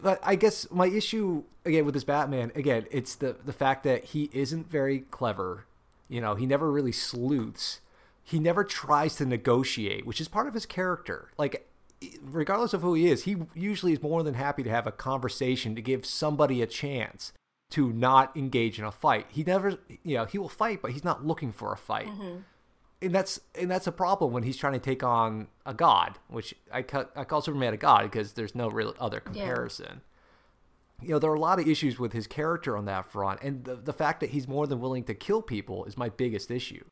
but 0.02 0.20
I 0.24 0.36
guess 0.36 0.70
my 0.72 0.88
issue 0.88 1.44
again 1.66 1.86
with 1.86 1.94
this 1.94 2.04
Batman, 2.04 2.52
again, 2.56 2.86
it's 2.92 3.16
the 3.16 3.36
the 3.44 3.54
fact 3.54 3.84
that 3.84 4.06
he 4.06 4.30
isn't 4.34 4.70
very 4.70 5.00
clever. 5.12 5.66
You 6.08 6.22
know, 6.22 6.36
he 6.36 6.46
never 6.46 6.72
really 6.72 6.92
sleuths. 6.92 7.82
He 8.24 8.40
never 8.40 8.64
tries 8.64 9.16
to 9.18 9.26
negotiate, 9.26 10.06
which 10.06 10.20
is 10.20 10.28
part 10.28 10.48
of 10.48 10.54
his 10.54 10.66
character. 10.66 11.32
Like 11.38 11.68
regardless 12.24 12.74
of 12.74 12.82
who 12.82 12.94
he 12.94 13.08
is, 13.08 13.24
he 13.24 13.38
usually 13.54 13.94
is 13.94 14.02
more 14.02 14.24
than 14.24 14.34
happy 14.34 14.64
to 14.64 14.70
have 14.70 14.88
a 14.88 14.92
conversation 14.92 15.76
to 15.76 15.82
give 15.82 16.06
somebody 16.06 16.62
a 16.62 16.68
chance 16.68 17.34
to 17.72 17.92
not 17.92 18.36
engage 18.38 18.78
in 18.80 18.86
a 18.86 18.92
fight. 18.92 19.28
He 19.30 19.44
never, 19.44 19.80
you 20.04 20.18
know, 20.18 20.26
he 20.26 20.38
will 20.38 20.50
fight, 20.50 20.82
but 20.82 20.92
he's 20.92 21.04
not 21.04 21.26
looking 21.26 21.52
for 21.52 21.74
a 21.74 21.78
fight. 21.78 22.08
Mm-hmm. 22.08 22.38
And 23.02 23.14
that's 23.14 23.40
and 23.54 23.70
that's 23.70 23.88
a 23.88 23.92
problem 23.92 24.32
when 24.32 24.44
he's 24.44 24.58
trying 24.58 24.74
to 24.74 24.80
take 24.80 25.04
on 25.04 25.48
a 25.66 25.74
god, 25.74 26.18
which 26.28 26.56
I 26.72 26.82
cut 26.82 27.12
I 27.16 27.24
call 27.24 27.42
Superman 27.42 27.74
a 27.74 27.78
god 27.78 28.04
because 28.04 28.34
there's 28.34 28.56
no 28.56 28.70
real 28.70 28.96
other 29.00 29.20
comparison. 29.20 30.02
Yeah. 31.02 31.08
You 31.08 31.10
know, 31.10 31.20
there 31.20 31.30
are 31.30 31.36
a 31.36 31.40
lot 31.40 31.60
of 31.60 31.68
issues 31.68 32.00
with 32.00 32.14
his 32.14 32.26
character 32.26 32.78
on 32.78 32.86
that 32.86 33.06
front, 33.06 33.42
and 33.44 33.66
the 33.66 33.76
the 33.76 33.94
fact 33.94 34.22
that 34.22 34.30
he's 34.30 34.48
more 34.48 34.66
than 34.66 34.80
willing 34.80 35.04
to 35.04 35.14
kill 35.14 35.42
people 35.42 35.86
is 35.86 35.98
my 35.98 36.10
biggest 36.10 36.50
issue. 36.50 36.86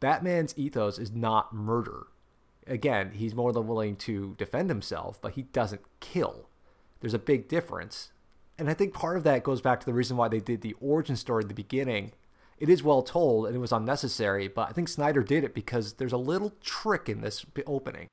Batman's 0.00 0.54
ethos 0.58 0.98
is 0.98 1.12
not 1.12 1.54
murder. 1.54 2.08
Again, 2.66 3.12
he's 3.14 3.34
more 3.34 3.52
than 3.52 3.66
willing 3.66 3.96
to 3.96 4.34
defend 4.36 4.68
himself, 4.68 5.20
but 5.20 5.32
he 5.32 5.42
doesn't 5.42 5.82
kill. 6.00 6.48
There's 7.00 7.14
a 7.14 7.18
big 7.18 7.48
difference 7.48 8.10
and 8.60 8.68
I 8.68 8.74
think 8.74 8.92
part 8.92 9.16
of 9.16 9.24
that 9.24 9.42
goes 9.42 9.62
back 9.62 9.80
to 9.80 9.86
the 9.86 9.94
reason 9.94 10.18
why 10.18 10.28
they 10.28 10.38
did 10.38 10.60
the 10.60 10.76
origin 10.80 11.16
story 11.16 11.42
at 11.44 11.48
the 11.48 11.54
beginning. 11.54 12.12
It 12.60 12.68
is 12.68 12.82
well 12.82 13.02
told 13.02 13.46
and 13.46 13.56
it 13.56 13.58
was 13.58 13.72
unnecessary, 13.72 14.46
but 14.46 14.68
I 14.68 14.72
think 14.72 14.88
Snyder 14.88 15.22
did 15.22 15.44
it 15.44 15.54
because 15.54 15.94
there's 15.94 16.12
a 16.12 16.18
little 16.18 16.52
trick 16.62 17.08
in 17.08 17.22
this 17.22 17.44
opening. 17.66 18.06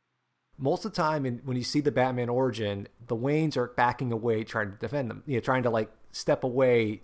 Most 0.58 0.86
of 0.86 0.94
the 0.94 0.96
time, 0.96 1.26
in, 1.26 1.42
when 1.44 1.58
you 1.58 1.64
see 1.64 1.82
the 1.82 1.92
Batman 1.92 2.30
origin, 2.30 2.88
the 3.06 3.16
Waynes 3.16 3.58
are 3.58 3.68
backing 3.68 4.12
away, 4.12 4.44
trying 4.44 4.72
to 4.72 4.78
defend 4.78 5.12
them. 5.12 5.22
You 5.28 5.36
know, 5.36 5.42
trying 5.42 5.64
to 5.64 5.70
like 5.70 5.92
step 6.12 6.44
away, 6.44 7.02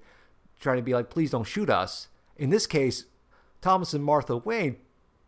trying 0.59 0.77
to 0.77 0.83
be 0.83 0.93
like, 0.93 1.11
"Please 1.11 1.29
don't 1.29 1.43
shoot 1.43 1.69
us." 1.69 2.07
In 2.35 2.49
this 2.49 2.65
case, 2.65 3.05
Thomas 3.61 3.93
and 3.93 4.03
Martha 4.03 4.37
Wayne 4.37 4.77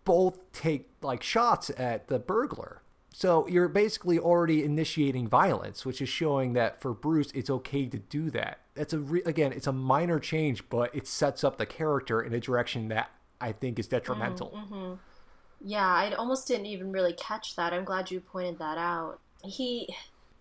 both 0.05 0.51
take 0.53 0.89
like 1.01 1.21
shots 1.21 1.69
at 1.77 2.07
the 2.07 2.17
burglar 2.17 2.81
so 3.17 3.47
you're 3.47 3.69
basically 3.69 4.19
already 4.19 4.61
initiating 4.61 5.29
violence, 5.29 5.85
which 5.85 6.01
is 6.01 6.09
showing 6.09 6.51
that 6.51 6.81
for 6.81 6.93
Bruce, 6.93 7.31
it's 7.33 7.49
okay 7.49 7.85
to 7.85 7.97
do 7.97 8.29
that. 8.31 8.59
That's 8.75 8.93
a 8.93 8.99
re- 8.99 9.23
again, 9.25 9.53
it's 9.53 9.67
a 9.67 9.71
minor 9.71 10.19
change, 10.19 10.67
but 10.69 10.93
it 10.93 11.07
sets 11.07 11.43
up 11.43 11.57
the 11.57 11.65
character 11.65 12.21
in 12.21 12.33
a 12.33 12.39
direction 12.39 12.89
that 12.89 13.09
I 13.39 13.51
think 13.51 13.79
is 13.79 13.87
detrimental. 13.87 14.51
Mm, 14.51 14.69
mm-hmm. 14.69 14.93
Yeah, 15.61 15.87
I 15.87 16.13
almost 16.13 16.47
didn't 16.47 16.67
even 16.67 16.91
really 16.91 17.13
catch 17.13 17.55
that. 17.55 17.73
I'm 17.73 17.85
glad 17.85 18.11
you 18.11 18.19
pointed 18.19 18.59
that 18.59 18.77
out. 18.77 19.19
He, 19.43 19.95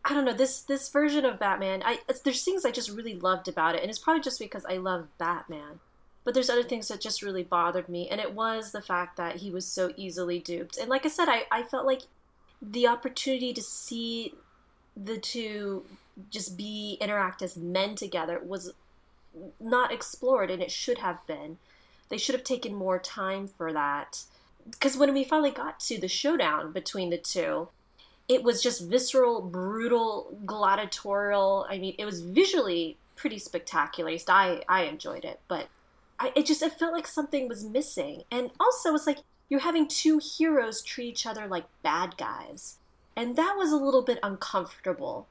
I 0.04 0.12
don't 0.12 0.24
know 0.24 0.34
this 0.34 0.60
this 0.60 0.88
version 0.88 1.24
of 1.24 1.38
Batman. 1.38 1.82
I 1.84 2.00
there's 2.24 2.44
things 2.44 2.64
I 2.64 2.70
just 2.70 2.90
really 2.90 3.14
loved 3.14 3.48
about 3.48 3.74
it, 3.74 3.82
and 3.82 3.90
it's 3.90 3.98
probably 3.98 4.22
just 4.22 4.38
because 4.38 4.64
I 4.66 4.76
love 4.76 5.08
Batman. 5.18 5.80
But 6.24 6.32
there's 6.34 6.50
other 6.50 6.62
things 6.62 6.88
that 6.88 7.00
just 7.00 7.22
really 7.22 7.42
bothered 7.42 7.88
me, 7.88 8.08
and 8.08 8.20
it 8.20 8.34
was 8.34 8.72
the 8.72 8.82
fact 8.82 9.16
that 9.16 9.36
he 9.36 9.50
was 9.50 9.66
so 9.66 9.92
easily 9.96 10.38
duped. 10.38 10.78
And 10.78 10.88
like 10.88 11.04
I 11.04 11.10
said, 11.10 11.28
I, 11.28 11.44
I 11.52 11.62
felt 11.62 11.86
like 11.86 12.02
the 12.60 12.86
opportunity 12.86 13.52
to 13.52 13.62
see 13.62 14.34
the 14.96 15.18
two 15.18 15.84
just 16.30 16.56
be 16.56 16.96
interact 17.00 17.42
as 17.42 17.56
men 17.56 17.94
together 17.94 18.40
was 18.42 18.72
not 19.60 19.92
explored 19.92 20.50
and 20.50 20.62
it 20.62 20.70
should 20.70 20.98
have 20.98 21.26
been. 21.26 21.58
They 22.08 22.18
should 22.18 22.34
have 22.34 22.44
taken 22.44 22.74
more 22.74 22.98
time 22.98 23.48
for 23.48 23.72
that. 23.72 24.24
Because 24.68 24.96
when 24.96 25.12
we 25.12 25.24
finally 25.24 25.50
got 25.50 25.80
to 25.80 25.98
the 25.98 26.08
showdown 26.08 26.72
between 26.72 27.10
the 27.10 27.18
two 27.18 27.68
it 28.26 28.42
was 28.42 28.62
just 28.62 28.88
visceral 28.88 29.42
brutal 29.42 30.38
gladiatorial. 30.46 31.66
I 31.68 31.78
mean 31.78 31.94
it 31.98 32.04
was 32.04 32.22
visually 32.22 32.96
pretty 33.16 33.38
spectacular. 33.38 34.16
I 34.28 34.62
i 34.68 34.82
enjoyed 34.82 35.24
it. 35.24 35.40
But 35.48 35.68
I, 36.18 36.32
it 36.36 36.46
just 36.46 36.62
it 36.62 36.72
felt 36.72 36.92
like 36.92 37.06
something 37.06 37.48
was 37.48 37.64
missing. 37.64 38.22
And 38.30 38.50
also 38.58 38.94
it's 38.94 39.06
like 39.06 39.18
you're 39.48 39.60
having 39.60 39.88
two 39.88 40.18
heroes 40.18 40.82
treat 40.82 41.08
each 41.08 41.26
other 41.26 41.46
like 41.46 41.66
bad 41.82 42.16
guys. 42.16 42.78
And 43.16 43.36
that 43.36 43.54
was 43.56 43.70
a 43.70 43.76
little 43.76 44.02
bit 44.02 44.18
uncomfortable 44.22 45.28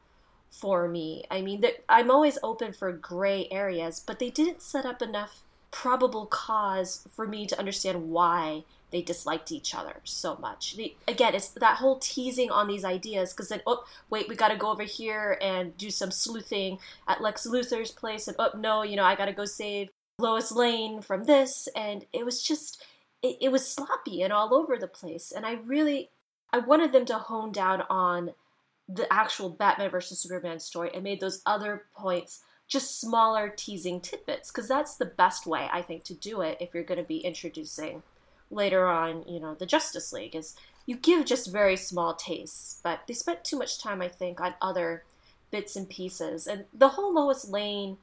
for 0.54 0.88
me. 0.88 1.24
I 1.32 1.42
mean, 1.42 1.64
I'm 1.90 2.12
always 2.12 2.38
open 2.44 2.74
for 2.74 2.92
gray 2.92 3.48
areas, 3.52 4.00
but 4.00 4.20
they 4.20 4.30
didn't 4.30 4.62
set 4.62 4.86
up 4.86 5.02
enough 5.02 5.42
probable 5.72 6.28
cause 6.28 7.08
for 7.16 7.28
me 7.28 7.48
to 7.48 7.58
understand 7.58 8.10
why 8.10 8.64
they 8.92 9.02
disliked 9.02 9.52
each 9.52 9.74
other 9.74 9.96
so 10.04 10.36
much. 10.36 10.76
The, 10.76 10.96
again, 11.08 11.34
it's 11.34 11.50
that 11.50 11.78
whole 11.78 11.98
teasing 11.98 12.52
on 12.52 12.68
these 12.68 12.86
ideas 12.86 13.34
because 13.34 13.50
then, 13.50 13.62
oh, 13.66 13.84
wait, 14.12 14.30
we 14.30 14.36
got 14.36 14.50
to 14.50 14.56
go 14.56 14.70
over 14.70 14.84
here 14.84 15.40
and 15.42 15.76
do 15.76 15.90
some 15.90 16.12
sleuthing 16.12 16.78
at 17.08 17.22
Lex 17.22 17.48
Luthor's 17.48 17.92
place, 17.92 18.28
and 18.28 18.38
oh, 18.38 18.52
no, 18.56 18.84
you 18.84 18.96
know, 18.96 19.04
I 19.04 19.16
got 19.16 19.26
to 19.26 19.34
go 19.34 19.46
save 19.46 19.90
Lois 20.20 20.52
Lane 20.52 21.02
from 21.02 21.24
this. 21.24 21.68
And 21.76 22.06
it 22.14 22.24
was 22.24 22.44
just, 22.44 22.86
it, 23.24 23.38
it 23.42 23.52
was 23.52 23.68
sloppy 23.68 24.22
and 24.22 24.32
all 24.32 24.54
over 24.54 24.78
the 24.78 24.88
place. 24.88 25.32
And 25.32 25.44
I 25.46 25.54
really, 25.54 26.10
I 26.52 26.60
wanted 26.60 26.92
them 26.92 27.06
to 27.06 27.18
hone 27.18 27.52
down 27.52 27.82
on 27.90 28.34
the 28.88 29.12
actual 29.12 29.50
Batman 29.50 29.90
versus 29.90 30.20
Superman 30.20 30.60
story 30.60 30.92
and 30.94 31.04
made 31.04 31.20
those 31.20 31.42
other 31.46 31.86
points 31.96 32.42
just 32.68 33.00
smaller 33.00 33.54
teasing 33.56 34.02
tidbits 34.02 34.52
because 34.52 34.68
that's 34.68 34.96
the 34.96 35.06
best 35.06 35.46
way 35.46 35.70
I 35.72 35.82
think 35.82 36.04
to 36.06 36.14
do 36.14 36.42
it 36.42 36.58
if 36.60 36.74
you're 36.74 36.84
going 36.84 37.02
to 37.02 37.08
be 37.08 37.18
introducing 37.18 38.04
later 38.50 38.88
on, 38.88 39.24
you 39.28 39.40
know, 39.40 39.54
the 39.54 39.66
Justice 39.66 40.14
League 40.14 40.36
is 40.36 40.56
you 40.86 40.96
give 40.96 41.26
just 41.26 41.52
very 41.52 41.78
small 41.78 42.14
tastes, 42.14 42.80
but 42.84 43.02
they 43.08 43.14
spent 43.14 43.44
too 43.44 43.58
much 43.58 43.82
time 43.82 44.02
I 44.02 44.08
think 44.10 44.42
on 44.42 44.56
other 44.62 45.04
bits 45.52 45.76
and 45.76 45.90
pieces. 45.90 46.48
And 46.48 46.66
the 46.74 46.90
whole 46.90 47.14
Lois 47.14 47.48
Lane 47.48 47.98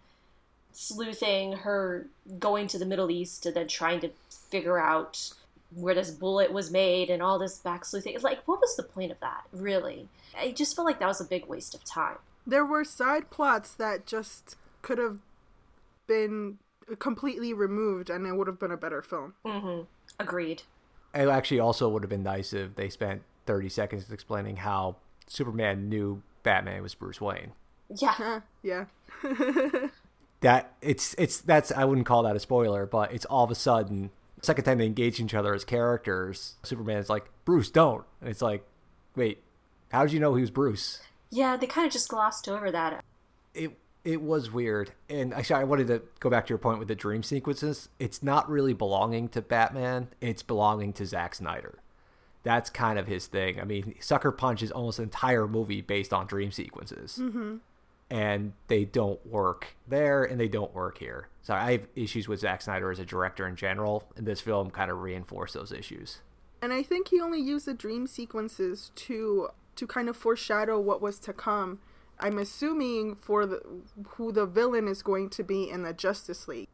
sleuthing, 0.72 1.52
her 1.52 2.06
going 2.38 2.68
to 2.68 2.78
the 2.78 2.86
Middle 2.86 3.10
East 3.10 3.44
and 3.44 3.54
then 3.54 3.68
trying 3.68 4.00
to 4.00 4.10
figure 4.30 4.78
out 4.78 5.32
where 5.74 5.94
this 5.94 6.10
bullet 6.10 6.52
was 6.52 6.70
made 6.70 7.10
and 7.10 7.22
all 7.22 7.38
this 7.38 7.58
back 7.58 7.84
sleuthing. 7.84 8.14
It's 8.14 8.24
like, 8.24 8.46
what 8.46 8.60
was 8.60 8.76
the 8.76 8.82
point 8.82 9.12
of 9.12 9.20
that, 9.20 9.44
really? 9.52 10.08
I 10.38 10.52
just 10.52 10.74
felt 10.74 10.86
like 10.86 10.98
that 10.98 11.06
was 11.06 11.20
a 11.20 11.24
big 11.24 11.46
waste 11.46 11.74
of 11.74 11.84
time. 11.84 12.16
There 12.46 12.64
were 12.64 12.84
side 12.84 13.30
plots 13.30 13.74
that 13.74 14.06
just 14.06 14.56
could 14.82 14.98
have 14.98 15.20
been 16.06 16.58
completely 16.98 17.52
removed 17.52 18.10
and 18.10 18.26
it 18.26 18.34
would 18.34 18.46
have 18.46 18.58
been 18.58 18.72
a 18.72 18.76
better 18.76 19.02
film. 19.02 19.34
Mm-hmm. 19.44 19.82
Agreed. 20.18 20.62
It 21.14 21.28
actually 21.28 21.60
also 21.60 21.88
would 21.88 22.02
have 22.02 22.10
been 22.10 22.22
nice 22.22 22.52
if 22.52 22.74
they 22.74 22.88
spent 22.88 23.22
30 23.46 23.68
seconds 23.68 24.10
explaining 24.10 24.56
how 24.56 24.96
Superman 25.26 25.88
knew 25.88 26.22
Batman 26.42 26.82
was 26.82 26.94
Bruce 26.94 27.20
Wayne. 27.20 27.52
Yeah. 28.00 28.40
yeah. 28.62 28.84
that 30.40 30.72
it's 30.80 31.14
it's 31.18 31.40
that's 31.40 31.72
I 31.72 31.84
wouldn't 31.84 32.06
call 32.06 32.22
that 32.22 32.36
a 32.36 32.40
spoiler, 32.40 32.86
but 32.86 33.12
it's 33.12 33.24
all 33.26 33.44
of 33.44 33.50
a 33.50 33.54
sudden 33.54 34.10
second 34.42 34.64
time 34.64 34.78
they 34.78 34.86
engage 34.86 35.20
each 35.20 35.34
other 35.34 35.54
as 35.54 35.64
characters. 35.64 36.56
Superman's 36.62 37.08
like 37.08 37.30
Bruce, 37.44 37.70
don't, 37.70 38.04
and 38.20 38.30
it's 38.30 38.42
like, 38.42 38.64
wait, 39.16 39.42
how 39.90 40.04
did 40.04 40.12
you 40.12 40.20
know 40.20 40.34
he 40.34 40.40
was 40.40 40.50
Bruce? 40.50 41.00
Yeah, 41.30 41.56
they 41.56 41.66
kind 41.66 41.86
of 41.86 41.92
just 41.92 42.08
glossed 42.08 42.48
over 42.48 42.70
that. 42.70 43.04
It 43.54 43.78
it 44.04 44.22
was 44.22 44.50
weird, 44.50 44.92
and 45.08 45.34
actually, 45.34 45.60
I 45.60 45.64
wanted 45.64 45.88
to 45.88 46.02
go 46.20 46.30
back 46.30 46.46
to 46.46 46.50
your 46.50 46.58
point 46.58 46.78
with 46.78 46.88
the 46.88 46.94
dream 46.94 47.22
sequences. 47.22 47.88
It's 47.98 48.22
not 48.22 48.48
really 48.48 48.72
belonging 48.72 49.28
to 49.30 49.42
Batman; 49.42 50.08
it's 50.20 50.42
belonging 50.42 50.92
to 50.94 51.06
Zack 51.06 51.34
Snyder. 51.34 51.78
That's 52.42 52.70
kind 52.70 52.98
of 52.98 53.06
his 53.06 53.26
thing. 53.26 53.60
I 53.60 53.64
mean, 53.64 53.94
Sucker 54.00 54.32
Punch 54.32 54.62
is 54.62 54.70
almost 54.70 54.98
an 54.98 55.04
entire 55.04 55.46
movie 55.46 55.82
based 55.82 56.12
on 56.14 56.26
dream 56.26 56.50
sequences. 56.50 57.18
Mm-hmm 57.20 57.56
and 58.10 58.52
they 58.66 58.84
don't 58.84 59.24
work 59.24 59.68
there 59.86 60.24
and 60.24 60.40
they 60.40 60.48
don't 60.48 60.74
work 60.74 60.98
here. 60.98 61.28
So 61.42 61.54
I 61.54 61.72
have 61.72 61.86
issues 61.94 62.28
with 62.28 62.40
Zack 62.40 62.62
Snyder 62.62 62.90
as 62.90 62.98
a 62.98 63.04
director 63.04 63.46
in 63.46 63.56
general, 63.56 64.04
and 64.16 64.26
this 64.26 64.40
film 64.40 64.70
kind 64.70 64.90
of 64.90 65.00
reinforced 65.00 65.54
those 65.54 65.72
issues. 65.72 66.20
And 66.60 66.72
I 66.72 66.82
think 66.82 67.08
he 67.08 67.20
only 67.20 67.40
used 67.40 67.66
the 67.66 67.74
dream 67.74 68.06
sequences 68.06 68.90
to 68.96 69.48
to 69.76 69.86
kind 69.86 70.08
of 70.08 70.16
foreshadow 70.16 70.78
what 70.78 71.00
was 71.00 71.18
to 71.20 71.32
come. 71.32 71.78
I'm 72.18 72.38
assuming 72.38 73.14
for 73.14 73.46
the 73.46 73.62
who 74.16 74.32
the 74.32 74.44
villain 74.44 74.88
is 74.88 75.02
going 75.02 75.30
to 75.30 75.42
be 75.42 75.70
in 75.70 75.82
the 75.82 75.94
Justice 75.94 76.48
League. 76.48 76.68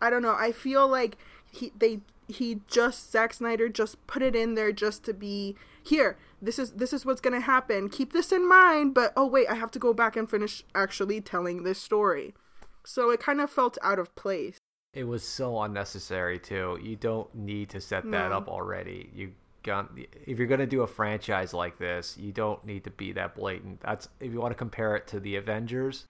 I 0.00 0.10
don't 0.10 0.22
know. 0.22 0.34
I 0.36 0.52
feel 0.52 0.88
like 0.88 1.16
he 1.50 1.72
they 1.78 2.00
he 2.26 2.60
just 2.66 3.12
Zack 3.12 3.34
Snyder 3.34 3.68
just 3.68 4.04
put 4.06 4.22
it 4.22 4.34
in 4.34 4.54
there 4.54 4.72
just 4.72 5.04
to 5.04 5.14
be 5.14 5.54
here 5.88 6.16
this 6.40 6.58
is 6.58 6.72
this 6.72 6.92
is 6.92 7.04
what's 7.04 7.20
gonna 7.20 7.40
happen. 7.40 7.88
Keep 7.88 8.12
this 8.12 8.32
in 8.32 8.48
mind 8.48 8.94
but 8.94 9.12
oh 9.16 9.26
wait 9.26 9.48
i 9.48 9.54
have 9.54 9.70
to 9.72 9.78
go 9.78 9.92
back 9.92 10.16
and 10.16 10.30
finish 10.30 10.64
actually 10.74 11.20
telling 11.20 11.62
this 11.64 11.80
story. 11.80 12.34
So 12.84 13.10
it 13.10 13.20
kind 13.20 13.40
of 13.40 13.50
felt 13.50 13.76
out 13.82 13.98
of 13.98 14.14
place. 14.14 14.58
It 14.94 15.04
was 15.04 15.22
so 15.22 15.60
unnecessary 15.60 16.38
too. 16.38 16.78
You 16.82 16.96
don't 16.96 17.32
need 17.34 17.70
to 17.70 17.80
set 17.80 18.04
that 18.10 18.30
no. 18.30 18.36
up 18.36 18.48
already. 18.48 19.10
You 19.14 19.32
got 19.62 19.90
if 20.24 20.38
you're 20.38 20.46
gonna 20.46 20.66
do 20.66 20.82
a 20.82 20.86
franchise 20.86 21.52
like 21.52 21.78
this 21.78 22.16
you 22.16 22.32
don't 22.32 22.64
need 22.64 22.84
to 22.84 22.90
be 22.90 23.12
that 23.12 23.34
blatant. 23.34 23.80
That's 23.80 24.08
if 24.20 24.32
you 24.32 24.40
want 24.40 24.52
to 24.52 24.58
compare 24.58 24.96
it 24.96 25.06
to 25.08 25.20
the 25.20 25.36
avengers 25.36 26.06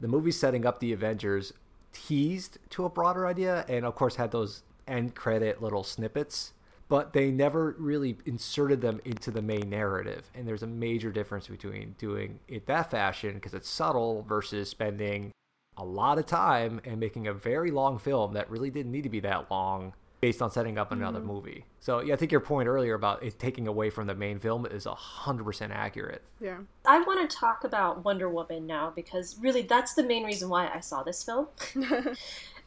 the 0.00 0.08
movie 0.08 0.32
setting 0.32 0.66
up 0.66 0.80
the 0.80 0.92
avengers 0.92 1.52
teased 1.92 2.58
to 2.70 2.84
a 2.84 2.88
broader 2.88 3.26
idea 3.26 3.64
and 3.68 3.84
of 3.84 3.94
course 3.94 4.16
had 4.16 4.30
those 4.30 4.62
end 4.88 5.14
credit 5.14 5.62
little 5.62 5.84
snippets 5.84 6.52
but 6.90 7.12
they 7.12 7.30
never 7.30 7.76
really 7.78 8.18
inserted 8.26 8.80
them 8.80 9.00
into 9.04 9.30
the 9.30 9.40
main 9.40 9.70
narrative. 9.70 10.28
And 10.34 10.46
there's 10.46 10.64
a 10.64 10.66
major 10.66 11.12
difference 11.12 11.46
between 11.46 11.94
doing 11.98 12.40
it 12.48 12.66
that 12.66 12.90
fashion 12.90 13.34
because 13.34 13.54
it's 13.54 13.70
subtle 13.70 14.22
versus 14.28 14.68
spending 14.68 15.30
a 15.76 15.84
lot 15.84 16.18
of 16.18 16.26
time 16.26 16.80
and 16.84 16.98
making 16.98 17.28
a 17.28 17.32
very 17.32 17.70
long 17.70 17.98
film 17.98 18.34
that 18.34 18.50
really 18.50 18.70
didn't 18.70 18.90
need 18.90 19.04
to 19.04 19.08
be 19.08 19.20
that 19.20 19.48
long 19.52 19.94
based 20.20 20.42
on 20.42 20.50
setting 20.50 20.78
up 20.78 20.90
another 20.90 21.20
mm-hmm. 21.20 21.28
movie. 21.28 21.64
So 21.78 22.00
yeah, 22.00 22.14
I 22.14 22.16
think 22.16 22.32
your 22.32 22.40
point 22.40 22.68
earlier 22.68 22.94
about 22.94 23.22
it 23.22 23.38
taking 23.38 23.68
away 23.68 23.88
from 23.88 24.08
the 24.08 24.14
main 24.14 24.40
film 24.40 24.66
is 24.66 24.84
hundred 24.84 25.44
percent 25.44 25.72
accurate. 25.72 26.22
Yeah. 26.40 26.58
I 26.84 27.00
want 27.02 27.30
to 27.30 27.36
talk 27.36 27.62
about 27.62 28.04
Wonder 28.04 28.28
Woman 28.28 28.66
now 28.66 28.92
because 28.94 29.38
really 29.40 29.62
that's 29.62 29.94
the 29.94 30.02
main 30.02 30.24
reason 30.24 30.48
why 30.48 30.68
I 30.74 30.80
saw 30.80 31.04
this 31.04 31.22
film. 31.22 31.46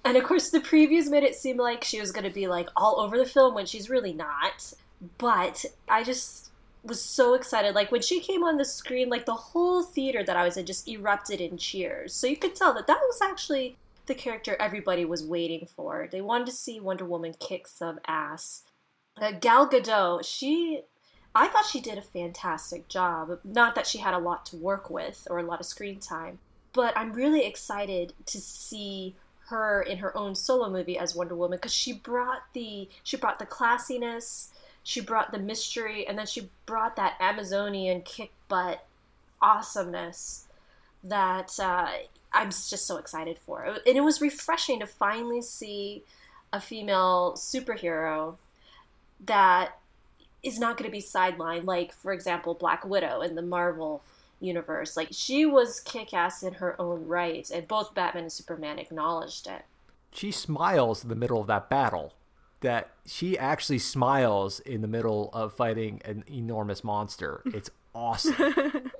And 0.05 0.17
of 0.17 0.23
course, 0.23 0.49
the 0.49 0.59
previews 0.59 1.09
made 1.09 1.23
it 1.23 1.35
seem 1.35 1.57
like 1.57 1.83
she 1.83 1.99
was 1.99 2.11
going 2.11 2.25
to 2.25 2.33
be 2.33 2.47
like 2.47 2.69
all 2.75 2.99
over 2.99 3.17
the 3.17 3.25
film 3.25 3.53
when 3.53 3.65
she's 3.65 3.89
really 3.89 4.13
not. 4.13 4.73
But 5.17 5.65
I 5.87 6.03
just 6.03 6.51
was 6.83 7.01
so 7.01 7.33
excited. 7.33 7.73
Like 7.73 7.91
when 7.91 8.01
she 8.01 8.19
came 8.19 8.43
on 8.43 8.57
the 8.57 8.65
screen, 8.65 9.09
like 9.09 9.25
the 9.25 9.33
whole 9.33 9.83
theater 9.83 10.23
that 10.23 10.35
I 10.35 10.43
was 10.43 10.57
in 10.57 10.65
just 10.65 10.87
erupted 10.87 11.39
in 11.39 11.57
cheers. 11.57 12.13
So 12.13 12.27
you 12.27 12.35
could 12.35 12.55
tell 12.55 12.73
that 12.73 12.87
that 12.87 12.99
was 13.07 13.21
actually 13.21 13.77
the 14.05 14.15
character 14.15 14.57
everybody 14.59 15.05
was 15.05 15.23
waiting 15.23 15.65
for. 15.65 16.09
They 16.11 16.21
wanted 16.21 16.47
to 16.47 16.53
see 16.53 16.79
Wonder 16.79 17.05
Woman 17.05 17.33
kick 17.39 17.67
some 17.67 17.99
ass. 18.05 18.63
Uh, 19.15 19.31
Gal 19.31 19.69
Gadot, 19.69 20.25
she 20.25 20.81
I 21.35 21.47
thought 21.47 21.65
she 21.65 21.81
did 21.81 21.97
a 21.97 22.01
fantastic 22.01 22.87
job. 22.87 23.39
Not 23.43 23.75
that 23.75 23.87
she 23.87 23.99
had 23.99 24.13
a 24.13 24.19
lot 24.19 24.45
to 24.47 24.55
work 24.55 24.89
with 24.89 25.27
or 25.29 25.39
a 25.39 25.43
lot 25.43 25.59
of 25.59 25.65
screen 25.65 25.99
time, 25.99 26.39
but 26.73 26.95
I'm 26.95 27.13
really 27.13 27.45
excited 27.45 28.13
to 28.27 28.39
see 28.39 29.15
her 29.47 29.81
in 29.81 29.97
her 29.97 30.15
own 30.17 30.35
solo 30.35 30.69
movie 30.69 30.97
as 30.97 31.15
Wonder 31.15 31.35
Woman 31.35 31.57
because 31.57 31.73
she 31.73 31.93
brought 31.93 32.43
the 32.53 32.89
she 33.03 33.17
brought 33.17 33.39
the 33.39 33.45
classiness, 33.45 34.49
she 34.83 35.01
brought 35.01 35.31
the 35.31 35.39
mystery, 35.39 36.07
and 36.07 36.17
then 36.17 36.25
she 36.25 36.49
brought 36.65 36.95
that 36.95 37.17
Amazonian 37.19 38.01
kick 38.01 38.31
butt 38.47 38.85
awesomeness 39.41 40.45
that 41.03 41.59
uh, 41.59 41.89
I'm 42.31 42.49
just 42.49 42.87
so 42.87 42.97
excited 42.97 43.37
for. 43.37 43.63
And 43.63 43.97
it 43.97 44.01
was 44.01 44.21
refreshing 44.21 44.79
to 44.79 44.87
finally 44.87 45.41
see 45.41 46.03
a 46.51 46.61
female 46.61 47.33
superhero 47.35 48.35
that 49.25 49.77
is 50.41 50.59
not 50.59 50.77
going 50.77 50.89
to 50.89 50.91
be 50.91 51.01
sidelined, 51.01 51.65
like 51.65 51.93
for 51.93 52.13
example 52.13 52.53
Black 52.53 52.85
Widow 52.85 53.21
in 53.21 53.35
the 53.35 53.41
Marvel 53.41 54.01
universe. 54.43 54.97
Like 54.97 55.09
she 55.11 55.45
was 55.45 55.79
kick 55.79 56.13
ass 56.13 56.43
in 56.43 56.55
her 56.55 56.79
own 56.79 57.05
right, 57.05 57.49
and 57.49 57.67
both 57.67 57.93
Batman 57.93 58.23
and 58.23 58.31
Superman 58.31 58.79
acknowledged 58.79 59.47
it. 59.47 59.63
She 60.11 60.31
smiles 60.31 61.03
in 61.03 61.09
the 61.09 61.15
middle 61.15 61.41
of 61.41 61.47
that 61.47 61.69
battle. 61.69 62.13
That 62.61 62.91
she 63.05 63.37
actually 63.37 63.79
smiles 63.79 64.61
in 64.61 64.81
the 64.81 64.87
middle 64.87 65.29
of 65.33 65.53
fighting 65.53 66.01
an 66.05 66.23
enormous 66.29 66.83
monster. 66.83 67.41
It's 67.53 67.69
awesome. 67.93 68.35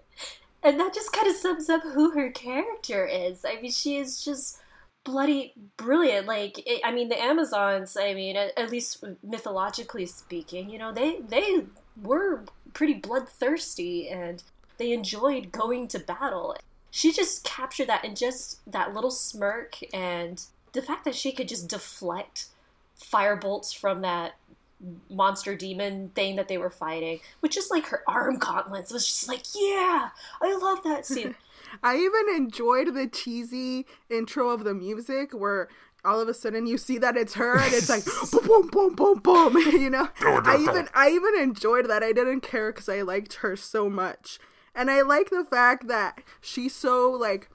and 0.64 0.80
that 0.80 0.94
just 0.94 1.14
kind 1.14 1.28
of 1.28 1.36
sums 1.36 1.70
up 1.70 1.82
who 1.84 2.12
her 2.12 2.30
character 2.30 3.06
is. 3.06 3.46
I 3.46 3.62
mean, 3.62 3.72
she 3.72 3.98
is 3.98 4.24
just 4.24 4.60
bloody 5.04 5.54
brilliant. 5.78 6.28
Like, 6.28 6.60
it, 6.68 6.82
I 6.84 6.92
mean, 6.92 7.10
the 7.10 7.22
Amazons. 7.22 7.96
I 7.98 8.14
mean, 8.14 8.36
at, 8.36 8.58
at 8.58 8.70
least 8.70 9.04
mythologically 9.24 10.06
speaking, 10.06 10.70
you 10.70 10.78
know, 10.78 10.92
they 10.92 11.22
they 11.22 11.66
were 12.02 12.46
pretty 12.74 12.96
bloodthirsty 12.96 14.10
and 14.10 14.44
they 14.78 14.92
enjoyed 14.92 15.52
going 15.52 15.88
to 15.90 16.00
battle. 16.00 16.56
She 16.92 17.12
just 17.12 17.44
captured 17.44 17.88
that 17.88 18.06
in 18.06 18.16
just 18.16 18.60
that 18.72 18.94
little 18.94 19.12
smirk 19.12 19.78
and 19.94 20.44
the 20.74 20.82
fact 20.82 21.06
that 21.06 21.16
she 21.16 21.32
could 21.32 21.48
just 21.48 21.68
deflect 21.68 22.48
fire 22.96 23.36
bolts 23.36 23.74
from 23.74 24.02
that 24.02 24.34
monster 25.10 25.56
demon 25.56 26.10
thing 26.10 26.36
that 26.36 26.50
they 26.50 26.58
were 26.58 26.70
fighting 26.70 27.20
with 27.40 27.52
just 27.52 27.72
like 27.72 27.86
her 27.86 28.04
arm 28.06 28.38
gauntlets 28.38 28.92
it 28.92 28.94
was 28.94 29.08
just 29.08 29.30
like 29.30 29.42
yeah 29.56 30.10
i 30.42 30.58
love 30.58 30.84
that 30.84 31.06
scene. 31.06 31.34
I 31.82 31.96
even 31.96 32.36
enjoyed 32.36 32.94
the 32.94 33.08
cheesy 33.08 33.86
intro 34.10 34.50
of 34.50 34.64
the 34.64 34.74
music 34.74 35.32
where 35.34 35.70
all 36.06 36.20
of 36.20 36.28
a 36.28 36.34
sudden 36.34 36.68
you 36.68 36.78
see 36.78 36.98
that 36.98 37.16
it's 37.16 37.36
her 37.36 37.58
and 37.58 37.74
it's 37.74 37.90
like 37.90 38.04
boom 38.32 38.68
boom 38.68 38.96
boom 38.96 38.96
boom 38.96 39.20
boom 39.20 39.58
you 39.72 39.90
know? 39.90 40.10
I 40.22 40.58
even 40.60 40.90
i 40.94 41.10
even 41.10 41.36
enjoyed 41.40 41.90
that. 41.90 42.04
I 42.04 42.12
didn't 42.12 42.42
care 42.42 42.72
because 42.72 42.90
i 42.90 43.02
liked 43.02 43.36
her 43.36 43.56
so 43.56 43.90
much 43.90 44.40
and 44.76 44.90
I 44.90 45.02
like 45.02 45.30
the 45.30 45.46
fact 45.46 45.88
that 45.88 46.22
she's 46.42 46.76
so 46.76 47.12
like 47.12 47.50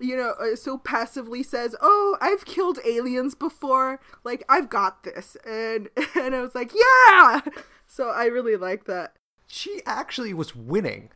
you 0.00 0.16
know, 0.16 0.30
uh, 0.40 0.56
so 0.56 0.78
passively 0.78 1.42
says, 1.42 1.76
"Oh, 1.80 2.16
I've 2.20 2.46
killed 2.46 2.78
aliens 2.86 3.34
before. 3.34 4.00
Like 4.24 4.42
I've 4.48 4.70
got 4.70 5.04
this." 5.04 5.36
And 5.46 5.90
and 6.16 6.34
I 6.34 6.40
was 6.40 6.54
like, 6.54 6.72
"Yeah!" 6.74 7.40
So 7.86 8.08
I 8.08 8.26
really 8.26 8.56
like 8.56 8.84
that. 8.84 9.14
She 9.46 9.82
actually 9.84 10.32
was 10.32 10.56
winning. 10.56 11.10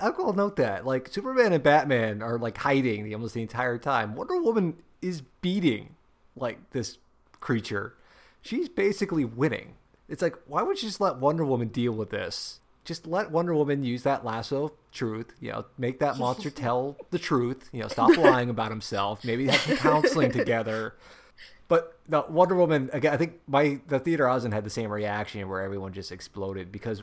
I, 0.00 0.10
will 0.10 0.32
note 0.32 0.56
that. 0.56 0.86
Like 0.86 1.08
Superman 1.08 1.52
and 1.52 1.62
Batman 1.62 2.22
are 2.22 2.38
like 2.38 2.58
hiding 2.58 3.04
the 3.04 3.14
almost 3.14 3.34
the 3.34 3.42
entire 3.42 3.78
time. 3.78 4.14
Wonder 4.14 4.40
Woman 4.40 4.76
is 5.00 5.22
beating 5.40 5.96
like 6.36 6.70
this 6.70 6.98
creature. 7.40 7.94
She's 8.42 8.68
basically 8.68 9.24
winning. 9.24 9.74
It's 10.08 10.22
like, 10.22 10.36
why 10.46 10.62
would 10.62 10.82
you 10.82 10.88
just 10.88 11.00
let 11.00 11.16
Wonder 11.16 11.44
Woman 11.44 11.68
deal 11.68 11.92
with 11.92 12.10
this? 12.10 12.60
Just 12.84 13.06
let 13.06 13.30
Wonder 13.30 13.54
Woman 13.54 13.84
use 13.84 14.02
that 14.02 14.24
lasso 14.24 14.64
of 14.64 14.72
truth. 14.90 15.34
You 15.40 15.52
know, 15.52 15.64
make 15.78 15.98
that 16.00 16.18
monster 16.18 16.50
tell 16.50 16.96
the 17.10 17.18
truth. 17.18 17.68
You 17.72 17.80
know, 17.80 17.88
stop 17.88 18.16
lying 18.16 18.50
about 18.50 18.70
himself. 18.70 19.24
Maybe 19.24 19.46
have 19.46 19.60
some 19.60 19.76
counseling 19.76 20.32
together. 20.32 20.94
But 21.68 21.98
the 22.08 22.24
Wonder 22.28 22.54
Woman 22.54 22.90
again, 22.92 23.12
I 23.12 23.16
think 23.16 23.40
my 23.46 23.80
the 23.88 23.98
theater 23.98 24.28
I 24.28 24.34
was 24.34 24.44
in 24.44 24.52
had 24.52 24.64
the 24.64 24.70
same 24.70 24.90
reaction 24.90 25.48
where 25.48 25.62
everyone 25.62 25.92
just 25.92 26.12
exploded 26.12 26.72
because 26.72 27.02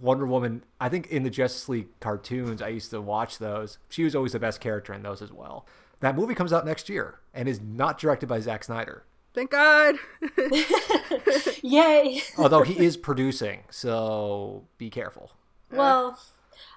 Wonder 0.00 0.26
Woman. 0.26 0.64
I 0.80 0.88
think 0.88 1.08
in 1.08 1.22
the 1.22 1.30
Justice 1.30 1.68
League 1.68 1.88
cartoons, 2.00 2.62
I 2.62 2.68
used 2.68 2.90
to 2.90 3.00
watch 3.00 3.38
those. 3.38 3.78
She 3.88 4.04
was 4.04 4.14
always 4.14 4.32
the 4.32 4.38
best 4.38 4.60
character 4.60 4.92
in 4.92 5.02
those 5.02 5.22
as 5.22 5.32
well. 5.32 5.66
That 6.00 6.14
movie 6.14 6.34
comes 6.34 6.52
out 6.52 6.66
next 6.66 6.88
year 6.88 7.20
and 7.32 7.48
is 7.48 7.60
not 7.60 7.98
directed 7.98 8.28
by 8.28 8.40
Zack 8.40 8.64
Snyder. 8.64 9.04
Thank 9.36 9.50
God. 9.50 9.96
Yay. 11.62 12.22
Although 12.38 12.62
he 12.62 12.82
is 12.82 12.96
producing, 12.96 13.64
so 13.68 14.64
be 14.78 14.88
careful. 14.88 15.32
Well, 15.70 16.18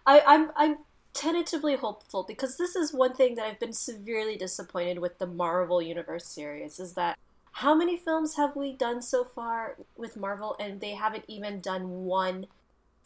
I, 0.06 0.22
I'm 0.28 0.52
I'm 0.58 0.80
tentatively 1.14 1.78
hopeful 1.78 2.24
because 2.24 2.58
this 2.58 2.76
is 2.76 2.92
one 2.92 3.14
thing 3.14 3.36
that 3.36 3.46
I've 3.46 3.62
been 3.62 3.72
severely 3.72 4.36
disappointed 4.36 5.00
with 5.00 5.20
the 5.20 5.26
Marvel 5.26 5.82
Universe 5.82 6.26
series 6.26 6.82
is 6.82 6.96
that 6.96 7.18
how 7.54 7.74
many 7.74 7.96
films 7.96 8.36
have 8.36 8.58
we 8.58 8.74
done 8.74 9.02
so 9.02 9.24
far 9.24 9.78
with 9.96 10.18
Marvel 10.18 10.58
and 10.60 10.82
they 10.82 10.96
haven't 10.96 11.24
even 11.30 11.62
done 11.62 12.04
one 12.04 12.48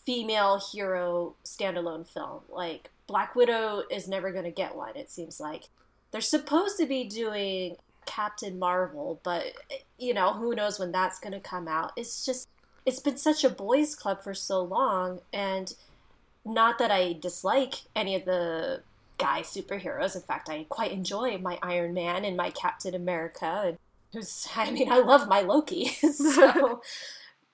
female 0.03 0.59
hero 0.59 1.35
standalone 1.45 2.07
film. 2.07 2.41
Like 2.49 2.89
Black 3.05 3.35
Widow 3.35 3.83
is 3.91 4.07
never 4.07 4.31
going 4.31 4.45
to 4.45 4.51
get 4.51 4.75
one 4.75 4.95
it 4.95 5.11
seems 5.11 5.39
like. 5.39 5.69
They're 6.09 6.21
supposed 6.21 6.77
to 6.77 6.87
be 6.87 7.03
doing 7.03 7.77
Captain 8.05 8.59
Marvel, 8.59 9.19
but 9.23 9.53
you 9.97 10.13
know, 10.13 10.33
who 10.33 10.55
knows 10.55 10.79
when 10.79 10.91
that's 10.91 11.19
going 11.19 11.33
to 11.33 11.39
come 11.39 11.67
out. 11.67 11.91
It's 11.95 12.25
just 12.25 12.47
it's 12.85 12.99
been 12.99 13.17
such 13.17 13.43
a 13.43 13.49
boys 13.49 13.95
club 13.95 14.23
for 14.23 14.33
so 14.33 14.61
long 14.61 15.19
and 15.31 15.73
not 16.45 16.77
that 16.79 16.91
I 16.91 17.13
dislike 17.13 17.75
any 17.95 18.15
of 18.15 18.25
the 18.25 18.81
guy 19.17 19.41
superheroes. 19.41 20.15
In 20.15 20.21
fact, 20.21 20.49
I 20.49 20.65
quite 20.67 20.91
enjoy 20.91 21.37
my 21.37 21.57
Iron 21.61 21.93
Man 21.93 22.25
and 22.25 22.35
my 22.35 22.49
Captain 22.49 22.93
America 22.93 23.63
and 23.65 23.77
who's 24.11 24.47
I 24.55 24.71
mean, 24.71 24.91
I 24.91 24.99
love 24.99 25.27
my 25.27 25.41
Loki. 25.41 25.85
so 26.13 26.81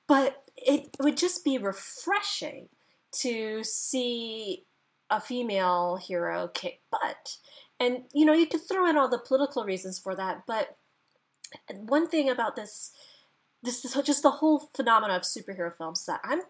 but 0.08 0.44
it 0.58 0.90
would 1.00 1.18
just 1.18 1.46
be 1.46 1.58
refreshing 1.58 2.68
to 3.12 3.64
see 3.64 4.66
a 5.10 5.20
female 5.20 5.98
hero 5.98 6.50
kick 6.54 6.82
butt. 6.92 7.38
And 7.80 8.04
you 8.14 8.26
know, 8.26 8.34
you 8.34 8.48
could 8.48 8.68
throw 8.68 8.88
in 8.88 8.98
all 8.98 9.08
the 9.08 9.18
political 9.18 9.64
reasons 9.64 9.98
for 9.98 10.16
that, 10.16 10.44
but 10.46 10.78
one 11.76 12.08
thing 12.08 12.30
about 12.30 12.56
this 12.56 12.92
this, 13.62 13.82
just 14.06 14.24
the 14.24 14.32
whole 14.32 14.70
phenomenon 14.74 15.18
of 15.18 15.24
superhero 15.24 15.76
films 15.76 16.06
that 16.06 16.22
I'm 16.24 16.42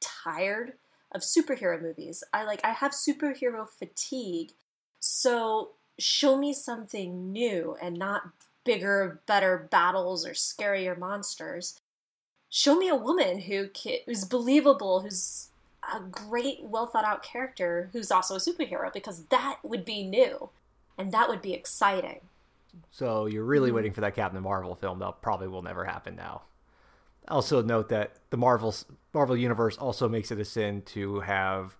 tired 0.00 0.74
of 1.10 1.22
superhero 1.22 1.80
movies. 1.80 2.22
I 2.32 2.44
like 2.44 2.60
I 2.64 2.70
have 2.70 2.92
superhero 2.92 3.66
fatigue. 3.68 4.52
So 5.00 5.70
show 5.98 6.36
me 6.36 6.52
something 6.52 7.32
new 7.32 7.76
and 7.82 7.96
not 7.96 8.30
bigger, 8.64 9.20
better 9.26 9.68
battles 9.70 10.26
or 10.26 10.32
scarier 10.32 10.96
monsters. 10.96 11.80
Show 12.48 12.76
me 12.76 12.88
a 12.88 12.96
woman 12.96 13.40
who 13.40 13.68
who's 14.06 14.24
believable, 14.24 15.00
who's 15.00 15.48
a 15.92 16.00
great, 16.00 16.58
well 16.62 16.86
thought 16.86 17.04
out 17.04 17.24
character 17.24 17.90
who's 17.92 18.12
also 18.12 18.36
a 18.36 18.38
superhero 18.38 18.92
because 18.92 19.24
that 19.26 19.58
would 19.64 19.84
be 19.84 20.04
new 20.04 20.50
and 20.98 21.12
that 21.12 21.28
would 21.28 21.42
be 21.42 21.54
exciting. 21.54 22.20
So 22.90 23.26
you're 23.26 23.44
really 23.44 23.68
mm-hmm. 23.68 23.76
waiting 23.76 23.92
for 23.92 24.00
that 24.02 24.14
Captain 24.14 24.42
Marvel 24.42 24.74
film 24.74 24.98
that 25.00 25.22
probably 25.22 25.48
will 25.48 25.62
never 25.62 25.84
happen 25.84 26.16
now. 26.16 26.42
Also 27.28 27.62
note 27.62 27.88
that 27.90 28.16
the 28.30 28.36
Marvel 28.36 28.74
Marvel 29.14 29.36
universe 29.36 29.76
also 29.76 30.08
makes 30.08 30.30
it 30.30 30.40
a 30.40 30.44
sin 30.44 30.82
to 30.82 31.20
have 31.20 31.76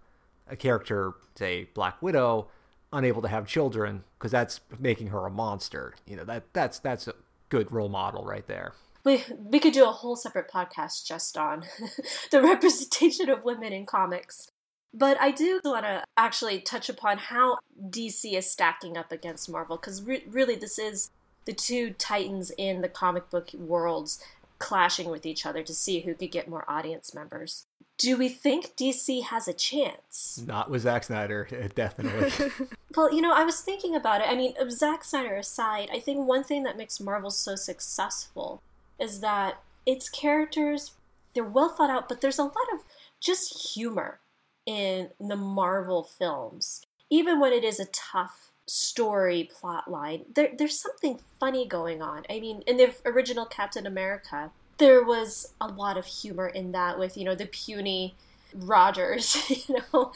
a 0.48 0.56
character, 0.56 1.14
say 1.34 1.68
Black 1.74 2.00
Widow, 2.00 2.48
unable 2.92 3.22
to 3.22 3.28
have 3.28 3.46
children 3.46 4.04
because 4.18 4.30
that's 4.30 4.60
making 4.78 5.08
her 5.08 5.26
a 5.26 5.30
monster. 5.30 5.94
You 6.06 6.16
know 6.16 6.24
that 6.24 6.44
that's 6.52 6.78
that's 6.78 7.08
a 7.08 7.14
good 7.48 7.72
role 7.72 7.88
model 7.88 8.24
right 8.24 8.46
there. 8.46 8.74
We 9.04 9.24
we 9.36 9.58
could 9.58 9.72
do 9.72 9.84
a 9.84 9.92
whole 9.92 10.14
separate 10.14 10.50
podcast 10.50 11.06
just 11.06 11.36
on 11.36 11.64
the 12.30 12.42
representation 12.42 13.28
of 13.28 13.44
women 13.44 13.72
in 13.72 13.86
comics. 13.86 14.50
But 14.94 15.20
I 15.20 15.30
do 15.30 15.60
want 15.64 15.84
to 15.84 16.04
actually 16.16 16.60
touch 16.60 16.88
upon 16.88 17.18
how 17.18 17.58
DC 17.80 18.34
is 18.34 18.50
stacking 18.50 18.96
up 18.96 19.10
against 19.10 19.50
Marvel 19.50 19.76
because 19.76 20.02
re- 20.02 20.24
really 20.28 20.54
this 20.54 20.78
is 20.78 21.10
the 21.44 21.52
two 21.52 21.90
titans 21.92 22.52
in 22.58 22.82
the 22.82 22.88
comic 22.88 23.30
book 23.30 23.52
worlds 23.54 24.22
clashing 24.58 25.08
with 25.08 25.26
each 25.26 25.44
other 25.44 25.62
to 25.62 25.74
see 25.74 26.00
who 26.00 26.14
could 26.14 26.30
get 26.30 26.48
more 26.48 26.64
audience 26.68 27.14
members. 27.14 27.66
Do 27.98 28.16
we 28.16 28.28
think 28.28 28.76
DC 28.76 29.24
has 29.24 29.48
a 29.48 29.52
chance? 29.52 30.42
Not 30.46 30.70
with 30.70 30.82
Zack 30.82 31.04
Snyder, 31.04 31.48
definitely. 31.74 32.50
well, 32.96 33.12
you 33.12 33.20
know, 33.20 33.32
I 33.32 33.44
was 33.44 33.60
thinking 33.60 33.96
about 33.96 34.20
it. 34.20 34.28
I 34.28 34.36
mean, 34.36 34.54
Zack 34.70 35.04
Snyder 35.04 35.36
aside, 35.36 35.88
I 35.92 36.00
think 36.00 36.26
one 36.26 36.44
thing 36.44 36.62
that 36.64 36.76
makes 36.76 37.00
Marvel 37.00 37.30
so 37.30 37.56
successful 37.56 38.62
is 38.98 39.20
that 39.20 39.62
its 39.84 40.08
characters, 40.08 40.92
they're 41.34 41.44
well 41.44 41.68
thought 41.68 41.90
out, 41.90 42.08
but 42.08 42.20
there's 42.20 42.38
a 42.38 42.44
lot 42.44 42.72
of 42.72 42.80
just 43.20 43.74
humor 43.74 44.20
in 44.66 45.10
the 45.20 45.36
Marvel 45.36 46.02
films. 46.02 46.86
Even 47.10 47.40
when 47.40 47.52
it 47.52 47.64
is 47.64 47.78
a 47.78 47.86
tough 47.86 48.52
story 48.66 49.50
plot 49.52 49.90
line. 49.90 50.24
There, 50.34 50.50
there's 50.56 50.78
something 50.78 51.18
funny 51.38 51.66
going 51.66 52.02
on. 52.02 52.24
I 52.30 52.40
mean, 52.40 52.62
in 52.66 52.76
the 52.76 52.94
original 53.04 53.44
Captain 53.44 53.86
America, 53.86 54.50
there 54.78 55.04
was 55.04 55.54
a 55.60 55.66
lot 55.66 55.96
of 55.96 56.06
humor 56.06 56.48
in 56.48 56.72
that 56.72 56.98
with, 56.98 57.16
you 57.16 57.24
know, 57.24 57.34
the 57.34 57.46
puny 57.46 58.14
Rogers, 58.54 59.36
you 59.68 59.76
know, 59.92 60.12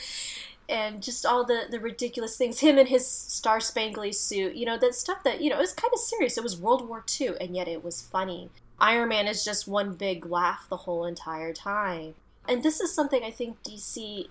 and 0.68 1.02
just 1.02 1.24
all 1.24 1.44
the, 1.44 1.64
the 1.70 1.80
ridiculous 1.80 2.36
things. 2.36 2.60
Him 2.60 2.78
in 2.78 2.86
his 2.86 3.06
star 3.06 3.58
spangly 3.58 4.14
suit, 4.14 4.56
you 4.56 4.66
know, 4.66 4.78
that 4.78 4.94
stuff 4.94 5.22
that, 5.24 5.40
you 5.40 5.50
know, 5.50 5.56
it 5.56 5.60
was 5.60 5.72
kind 5.72 5.92
of 5.92 6.00
serious. 6.00 6.36
It 6.36 6.42
was 6.42 6.56
World 6.56 6.88
War 6.88 7.04
II, 7.20 7.34
and 7.40 7.54
yet 7.54 7.68
it 7.68 7.84
was 7.84 8.02
funny. 8.02 8.50
Iron 8.78 9.08
Man 9.08 9.26
is 9.26 9.44
just 9.44 9.66
one 9.66 9.94
big 9.94 10.26
laugh 10.26 10.66
the 10.68 10.76
whole 10.78 11.06
entire 11.06 11.52
time 11.52 12.14
and 12.48 12.62
this 12.62 12.80
is 12.80 12.94
something 12.94 13.22
I 13.22 13.30
think 13.30 13.62
DC 13.62 14.26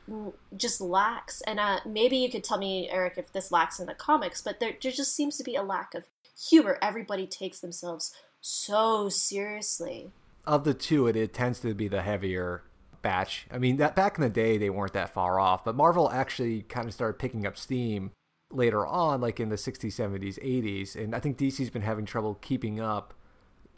just 0.55 0.81
lacks. 0.81 1.41
And 1.41 1.59
uh, 1.59 1.79
maybe 1.85 2.17
you 2.17 2.29
could 2.29 2.43
tell 2.43 2.57
me, 2.57 2.89
Eric, 2.89 3.13
if 3.17 3.31
this 3.31 3.51
lacks 3.51 3.79
in 3.79 3.85
the 3.85 3.93
comics, 3.93 4.41
but 4.41 4.59
there, 4.59 4.73
there 4.81 4.91
just 4.91 5.15
seems 5.15 5.37
to 5.37 5.43
be 5.43 5.55
a 5.55 5.63
lack 5.63 5.93
of 5.93 6.05
humor. 6.49 6.77
Everybody 6.81 7.27
takes 7.27 7.59
themselves 7.59 8.13
so 8.41 9.09
seriously. 9.09 10.11
Of 10.45 10.63
the 10.63 10.73
two, 10.73 11.07
it, 11.07 11.15
it 11.15 11.33
tends 11.33 11.59
to 11.61 11.73
be 11.73 11.87
the 11.87 12.01
heavier 12.01 12.63
batch. 13.01 13.47
I 13.51 13.57
mean, 13.57 13.77
that 13.77 13.95
back 13.95 14.17
in 14.17 14.21
the 14.21 14.29
day, 14.29 14.57
they 14.57 14.69
weren't 14.69 14.93
that 14.93 15.13
far 15.13 15.39
off, 15.39 15.63
but 15.63 15.75
Marvel 15.75 16.11
actually 16.11 16.63
kind 16.63 16.87
of 16.87 16.93
started 16.93 17.19
picking 17.19 17.45
up 17.45 17.57
steam 17.57 18.11
later 18.51 18.85
on, 18.85 19.21
like 19.21 19.39
in 19.39 19.49
the 19.49 19.55
60s, 19.55 19.93
70s, 19.93 20.39
80s. 20.43 20.95
And 20.95 21.15
I 21.15 21.19
think 21.19 21.37
DC's 21.37 21.69
been 21.69 21.81
having 21.81 22.05
trouble 22.05 22.35
keeping 22.35 22.79
up, 22.79 23.13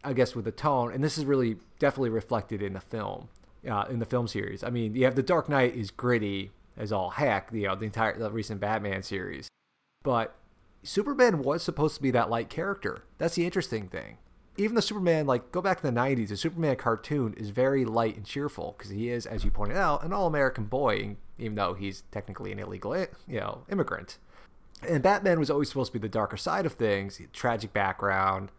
I 0.04 0.14
guess, 0.14 0.36
with 0.36 0.46
the 0.46 0.52
tone. 0.52 0.94
And 0.94 1.04
this 1.04 1.18
is 1.18 1.26
really 1.26 1.58
definitely 1.80 2.10
reflected 2.10 2.62
in 2.62 2.74
the 2.74 2.82
film 2.82 3.30
uh, 3.68 3.86
in 3.86 4.00
the 4.00 4.06
film 4.06 4.28
series. 4.28 4.64
I 4.64 4.70
mean, 4.70 4.96
you 4.96 5.06
have 5.06 5.16
the 5.16 5.24
Dark 5.24 5.50
Knight 5.50 5.76
is 5.76 5.92
gritty 5.92 6.52
as 6.76 6.92
all 6.92 7.12
heck, 7.12 7.50
you 7.52 7.68
know, 7.68 7.76
the 7.76 7.86
entire 7.86 8.18
the 8.18 8.32
recent 8.32 8.60
Batman 8.60 9.04
series, 9.04 9.48
but 10.04 10.36
Superman 10.84 11.40
was 11.40 11.64
supposed 11.64 11.96
to 11.96 12.02
be 12.02 12.12
that 12.12 12.30
light 12.30 12.50
character. 12.50 13.04
That's 13.18 13.36
the 13.36 13.46
interesting 13.46 13.88
thing. 13.88 14.18
Even 14.58 14.76
the 14.76 14.82
Superman, 14.82 15.28
like 15.28 15.52
go 15.52 15.62
back 15.62 15.82
to 15.82 15.84
the 15.84 15.94
'90s, 15.94 16.30
the 16.30 16.38
Superman 16.38 16.76
cartoon 16.78 17.34
is 17.36 17.50
very 17.50 17.86
light 17.86 18.16
and 18.16 18.26
cheerful 18.26 18.76
because 18.78 18.92
he 18.92 19.10
is, 19.10 19.26
as 19.26 19.44
you 19.44 19.52
pointed 19.52 19.78
out, 19.78 20.04
an 20.04 20.14
all-American 20.14 20.66
boy, 20.66 21.16
even 21.38 21.56
though 21.56 21.74
he's 21.74 22.04
technically 22.12 22.52
an 22.52 22.60
illegal, 22.60 22.96
you 23.28 23.40
know, 23.40 23.64
immigrant. 23.70 24.18
And 24.88 25.02
Batman 25.02 25.40
was 25.40 25.50
always 25.50 25.70
supposed 25.70 25.92
to 25.92 26.00
be 26.00 26.02
the 26.02 26.12
darker 26.12 26.38
side 26.38 26.66
of 26.66 26.74
things, 26.74 27.20
tragic 27.34 27.74
background, 27.74 28.52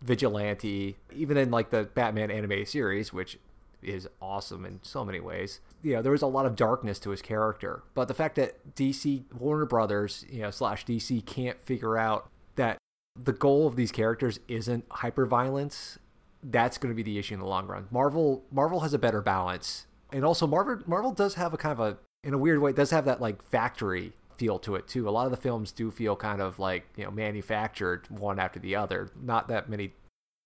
vigilante. 0.00 0.96
Even 1.12 1.36
in 1.36 1.50
like 1.50 1.70
the 1.70 1.84
Batman 1.94 2.30
anime 2.30 2.64
series, 2.66 3.12
which 3.12 3.38
is 3.84 4.08
awesome 4.20 4.64
in 4.64 4.80
so 4.82 5.04
many 5.04 5.20
ways. 5.20 5.60
You 5.82 5.94
know, 5.94 6.02
there 6.02 6.12
was 6.12 6.22
a 6.22 6.26
lot 6.26 6.46
of 6.46 6.56
darkness 6.56 6.98
to 7.00 7.10
his 7.10 7.22
character, 7.22 7.82
but 7.94 8.08
the 8.08 8.14
fact 8.14 8.36
that 8.36 8.74
DC 8.74 9.24
Warner 9.32 9.66
Brothers, 9.66 10.24
you 10.30 10.42
know, 10.42 10.50
slash 10.50 10.84
DC 10.84 11.24
can't 11.26 11.60
figure 11.62 11.96
out 11.96 12.28
that 12.56 12.78
the 13.16 13.32
goal 13.32 13.66
of 13.66 13.76
these 13.76 13.92
characters 13.92 14.40
isn't 14.48 14.84
hyper 14.90 15.26
violence, 15.26 15.98
that's 16.42 16.78
going 16.78 16.92
to 16.92 16.96
be 16.96 17.02
the 17.02 17.18
issue 17.18 17.34
in 17.34 17.40
the 17.40 17.46
long 17.46 17.66
run. 17.66 17.86
Marvel 17.90 18.44
Marvel 18.50 18.80
has 18.80 18.94
a 18.94 18.98
better 18.98 19.22
balance, 19.22 19.86
and 20.12 20.24
also 20.24 20.46
Marvel 20.46 20.78
Marvel 20.86 21.12
does 21.12 21.34
have 21.34 21.54
a 21.54 21.56
kind 21.56 21.72
of 21.72 21.80
a 21.80 21.98
in 22.22 22.34
a 22.34 22.38
weird 22.38 22.58
way 22.60 22.70
it 22.70 22.76
does 22.76 22.90
have 22.90 23.04
that 23.04 23.20
like 23.20 23.42
factory 23.42 24.12
feel 24.36 24.58
to 24.60 24.74
it 24.74 24.88
too. 24.88 25.08
A 25.08 25.10
lot 25.10 25.26
of 25.26 25.30
the 25.30 25.36
films 25.36 25.72
do 25.72 25.90
feel 25.90 26.16
kind 26.16 26.40
of 26.40 26.58
like 26.58 26.86
you 26.96 27.04
know 27.04 27.10
manufactured 27.10 28.06
one 28.10 28.38
after 28.38 28.58
the 28.58 28.76
other. 28.76 29.10
Not 29.20 29.48
that 29.48 29.68
many, 29.68 29.92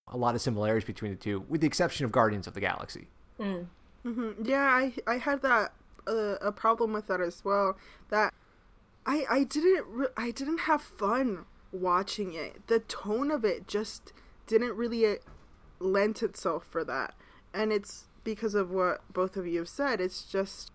a 0.07 0.17
lot 0.17 0.35
of 0.35 0.41
similarities 0.41 0.85
between 0.85 1.11
the 1.11 1.17
two, 1.17 1.45
with 1.49 1.61
the 1.61 1.67
exception 1.67 2.05
of 2.05 2.11
Guardians 2.11 2.47
of 2.47 2.53
the 2.53 2.61
Galaxy. 2.61 3.07
Mm. 3.39 3.67
Mm-hmm. 4.05 4.43
Yeah, 4.45 4.63
I 4.63 4.93
I 5.07 5.17
had 5.17 5.41
that 5.41 5.73
uh, 6.07 6.35
a 6.41 6.51
problem 6.51 6.93
with 6.93 7.07
that 7.07 7.21
as 7.21 7.43
well. 7.43 7.77
That 8.09 8.33
I 9.05 9.25
I 9.29 9.43
didn't 9.43 9.85
re- 9.87 10.07
I 10.17 10.31
didn't 10.31 10.61
have 10.61 10.81
fun 10.81 11.45
watching 11.71 12.33
it. 12.33 12.67
The 12.67 12.79
tone 12.79 13.31
of 13.31 13.43
it 13.45 13.67
just 13.67 14.13
didn't 14.47 14.75
really 14.75 15.05
uh, 15.05 15.15
lend 15.79 16.21
itself 16.21 16.65
for 16.69 16.83
that, 16.85 17.13
and 17.53 17.71
it's 17.71 18.07
because 18.23 18.55
of 18.55 18.71
what 18.71 19.01
both 19.13 19.37
of 19.37 19.47
you 19.47 19.59
have 19.59 19.69
said. 19.69 20.01
It's 20.01 20.23
just 20.23 20.71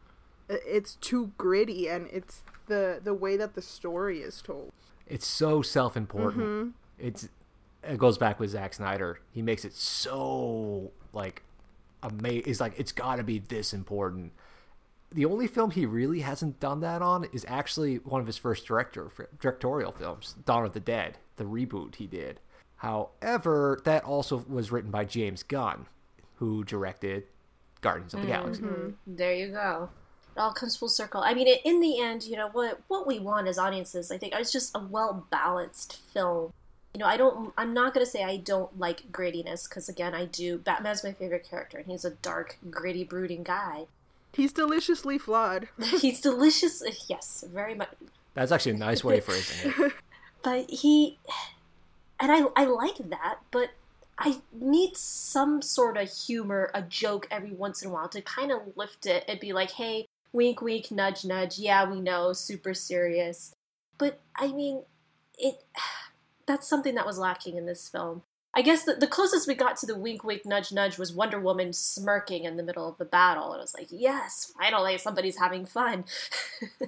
it's 0.48 0.96
too 0.96 1.32
gritty 1.38 1.88
and 1.88 2.06
it's 2.12 2.42
the 2.66 3.00
the 3.02 3.14
way 3.14 3.36
that 3.36 3.54
the 3.54 3.62
story 3.62 4.20
is 4.20 4.42
told. 4.42 4.72
It's 5.06 5.26
so 5.26 5.62
self-important. 5.62 6.44
Mhm. 6.44 6.72
It's 6.98 7.28
it 7.82 7.98
goes 7.98 8.18
back 8.18 8.40
with 8.40 8.50
Zack 8.50 8.74
Snyder. 8.74 9.18
He 9.30 9.42
makes 9.42 9.64
it 9.64 9.74
so 9.74 10.90
like 11.12 11.42
amazing. 12.04 12.44
It's 12.46 12.60
like 12.60 12.78
it's 12.78 12.92
got 12.92 13.16
to 13.16 13.24
be 13.24 13.38
this 13.40 13.72
important. 13.72 14.32
The 15.10 15.24
only 15.24 15.46
film 15.46 15.70
he 15.70 15.86
really 15.86 16.20
hasn't 16.20 16.60
done 16.60 16.80
that 16.80 17.02
on 17.02 17.24
is 17.32 17.44
actually 17.48 17.96
one 17.96 18.20
of 18.20 18.26
his 18.26 18.36
first 18.36 18.66
director 18.66 19.10
directorial 19.40 19.92
films, 19.92 20.34
Dawn 20.44 20.64
of 20.64 20.72
the 20.72 20.80
Dead, 20.80 21.18
the 21.36 21.44
reboot 21.44 21.96
he 21.96 22.06
did. 22.06 22.40
However, 22.76 23.80
that 23.84 24.04
also 24.04 24.44
was 24.48 24.70
written 24.72 24.90
by 24.90 25.04
James 25.04 25.42
Gunn, 25.42 25.86
who 26.36 26.64
directed 26.64 27.24
Guardians 27.80 28.14
of 28.14 28.22
the 28.22 28.26
Galaxy. 28.26 28.62
Mhm. 28.62 28.94
There 29.06 29.34
you 29.34 29.48
go. 29.48 29.90
It 30.36 30.40
all 30.40 30.52
comes 30.52 30.76
full 30.76 30.88
circle. 30.88 31.22
I 31.22 31.32
mean, 31.32 31.46
in 31.64 31.80
the 31.80 32.00
end, 32.00 32.24
you 32.24 32.36
know 32.36 32.48
what 32.48 32.80
what 32.88 33.06
we 33.06 33.20
want 33.20 33.46
as 33.46 33.56
audiences, 33.56 34.10
I 34.10 34.18
think, 34.18 34.34
is 34.38 34.50
just 34.50 34.74
a 34.74 34.80
well 34.80 35.26
balanced 35.30 35.96
film. 36.12 36.52
You 36.94 37.00
know, 37.00 37.06
I 37.06 37.16
don't. 37.16 37.52
I'm 37.58 37.74
not 37.74 37.92
gonna 37.92 38.06
say 38.06 38.22
I 38.22 38.36
don't 38.36 38.78
like 38.78 39.10
grittiness 39.10 39.68
because 39.68 39.88
again, 39.88 40.14
I 40.14 40.26
do. 40.26 40.58
Batman's 40.58 41.02
my 41.02 41.12
favorite 41.12 41.46
character, 41.48 41.78
and 41.78 41.86
he's 41.88 42.04
a 42.04 42.10
dark, 42.10 42.58
gritty, 42.70 43.02
brooding 43.02 43.42
guy. 43.42 43.86
He's 44.32 44.52
deliciously 44.52 45.18
flawed. 45.18 45.68
he's 46.00 46.20
delicious. 46.20 46.82
Uh, 46.82 46.92
yes, 47.08 47.44
very 47.52 47.74
much. 47.74 47.90
That's 48.34 48.52
actually 48.52 48.72
a 48.72 48.78
nice 48.78 49.02
way 49.02 49.18
of 49.18 49.24
phrasing 49.24 49.72
it. 49.76 49.92
But 50.44 50.68
he, 50.68 51.18
and 52.20 52.30
I, 52.30 52.42
I 52.54 52.66
like 52.66 52.98
that. 52.98 53.38
But 53.50 53.70
I 54.18 54.42
need 54.52 54.94
some 54.94 55.62
sort 55.62 55.96
of 55.96 56.12
humor, 56.12 56.70
a 56.74 56.82
joke 56.82 57.26
every 57.30 57.52
once 57.52 57.82
in 57.82 57.88
a 57.88 57.92
while 57.94 58.10
to 58.10 58.20
kind 58.20 58.52
of 58.52 58.76
lift 58.76 59.06
it 59.06 59.24
and 59.26 59.40
be 59.40 59.54
like, 59.54 59.70
hey, 59.70 60.06
wink, 60.34 60.60
wink, 60.60 60.90
nudge, 60.90 61.24
nudge. 61.24 61.58
Yeah, 61.58 61.90
we 61.90 61.98
know, 61.98 62.34
super 62.34 62.74
serious. 62.74 63.54
But 63.96 64.20
I 64.36 64.48
mean, 64.48 64.82
it. 65.38 65.64
That's 66.46 66.68
something 66.68 66.94
that 66.94 67.06
was 67.06 67.18
lacking 67.18 67.56
in 67.56 67.66
this 67.66 67.88
film. 67.88 68.22
I 68.56 68.62
guess 68.62 68.84
the, 68.84 68.94
the 68.94 69.08
closest 69.08 69.48
we 69.48 69.54
got 69.54 69.76
to 69.78 69.86
the 69.86 69.98
wink, 69.98 70.22
wink, 70.22 70.46
nudge, 70.46 70.70
nudge 70.70 70.96
was 70.96 71.12
Wonder 71.12 71.40
Woman 71.40 71.72
smirking 71.72 72.44
in 72.44 72.56
the 72.56 72.62
middle 72.62 72.88
of 72.88 72.98
the 72.98 73.04
battle. 73.04 73.52
And 73.52 73.58
I 73.58 73.62
was 73.62 73.74
like, 73.74 73.88
yes, 73.90 74.52
finally 74.56 74.96
somebody's 74.96 75.38
having 75.38 75.66
fun. 75.66 76.04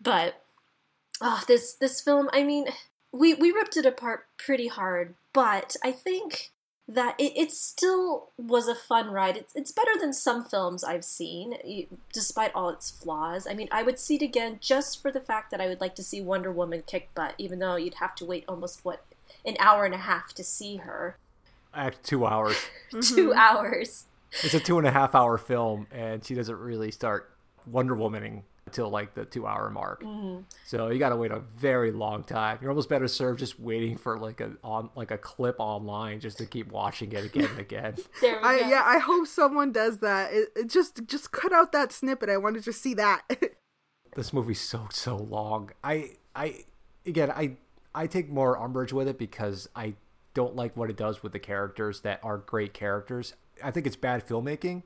but 0.00 0.42
oh, 1.20 1.42
this 1.46 1.74
this 1.74 2.00
film, 2.00 2.30
I 2.32 2.42
mean, 2.42 2.68
we 3.12 3.34
we 3.34 3.52
ripped 3.52 3.76
it 3.76 3.84
apart 3.84 4.26
pretty 4.38 4.68
hard, 4.68 5.14
but 5.34 5.76
I 5.84 5.92
think 5.92 6.52
that 6.94 7.14
it, 7.18 7.32
it 7.36 7.52
still 7.52 8.30
was 8.36 8.68
a 8.68 8.74
fun 8.74 9.10
ride. 9.10 9.36
It's, 9.36 9.54
it's 9.54 9.72
better 9.72 9.92
than 9.98 10.12
some 10.12 10.44
films 10.44 10.84
I've 10.84 11.04
seen, 11.04 11.88
despite 12.12 12.54
all 12.54 12.68
its 12.68 12.90
flaws. 12.90 13.46
I 13.46 13.54
mean, 13.54 13.68
I 13.70 13.82
would 13.82 13.98
see 13.98 14.16
it 14.16 14.22
again 14.22 14.58
just 14.60 15.00
for 15.00 15.10
the 15.10 15.20
fact 15.20 15.50
that 15.50 15.60
I 15.60 15.68
would 15.68 15.80
like 15.80 15.94
to 15.96 16.02
see 16.02 16.20
Wonder 16.20 16.52
Woman 16.52 16.82
kick 16.86 17.10
butt, 17.14 17.34
even 17.38 17.58
though 17.58 17.76
you'd 17.76 17.94
have 17.94 18.14
to 18.16 18.24
wait 18.24 18.44
almost, 18.46 18.84
what, 18.84 19.04
an 19.44 19.56
hour 19.58 19.84
and 19.84 19.94
a 19.94 19.98
half 19.98 20.32
to 20.34 20.44
see 20.44 20.76
her. 20.76 21.16
Act 21.74 22.04
two 22.04 22.26
hours. 22.26 22.56
Two 22.90 23.30
mm-hmm. 23.30 23.38
hours. 23.38 24.04
It's 24.42 24.54
a 24.54 24.60
two 24.60 24.78
and 24.78 24.86
a 24.86 24.90
half 24.90 25.14
hour 25.14 25.38
film, 25.38 25.86
and 25.90 26.24
she 26.24 26.34
doesn't 26.34 26.58
really 26.58 26.90
start 26.90 27.30
Wonder 27.66 27.96
Womaning 27.96 28.42
until 28.72 28.88
like 28.88 29.14
the 29.14 29.26
two 29.26 29.46
hour 29.46 29.68
mark. 29.68 30.02
Mhm. 30.02 30.44
So 30.64 30.88
you 30.88 30.98
got 30.98 31.10
to 31.10 31.16
wait 31.16 31.30
a 31.30 31.40
very 31.40 31.92
long 31.92 32.24
time. 32.24 32.58
You're 32.62 32.70
almost 32.70 32.88
better 32.88 33.06
served 33.06 33.38
just 33.38 33.60
waiting 33.60 33.98
for 33.98 34.18
like 34.18 34.40
a 34.40 34.52
on 34.64 34.88
like 34.96 35.10
a 35.10 35.18
clip 35.18 35.56
online 35.58 36.20
just 36.20 36.38
to 36.38 36.46
keep 36.46 36.72
watching 36.72 37.12
it 37.12 37.24
again 37.26 37.50
and 37.50 37.58
again. 37.58 37.96
I 38.22 38.64
yeah, 38.68 38.82
I 38.84 38.98
hope 38.98 39.26
someone 39.26 39.72
does 39.72 39.98
that. 39.98 40.32
It, 40.32 40.48
it 40.56 40.70
just 40.70 41.06
just 41.06 41.32
cut 41.32 41.52
out 41.52 41.72
that 41.72 41.92
snippet. 41.92 42.30
I 42.30 42.38
wanted 42.38 42.64
to 42.64 42.72
see 42.72 42.94
that. 42.94 43.22
this 44.16 44.32
movie's 44.32 44.60
so 44.60 44.88
so 44.90 45.16
long. 45.16 45.70
I 45.84 46.12
I 46.34 46.64
again 47.04 47.30
I 47.30 47.56
I 47.94 48.06
take 48.06 48.30
more 48.30 48.56
umbrage 48.58 48.94
with 48.94 49.06
it 49.06 49.18
because 49.18 49.68
I 49.76 49.94
don't 50.32 50.56
like 50.56 50.78
what 50.78 50.88
it 50.88 50.96
does 50.96 51.22
with 51.22 51.32
the 51.32 51.38
characters 51.38 52.00
that 52.00 52.20
are 52.22 52.38
great 52.38 52.72
characters. 52.72 53.34
I 53.62 53.70
think 53.70 53.86
it's 53.86 53.96
bad 53.96 54.26
filmmaking, 54.26 54.82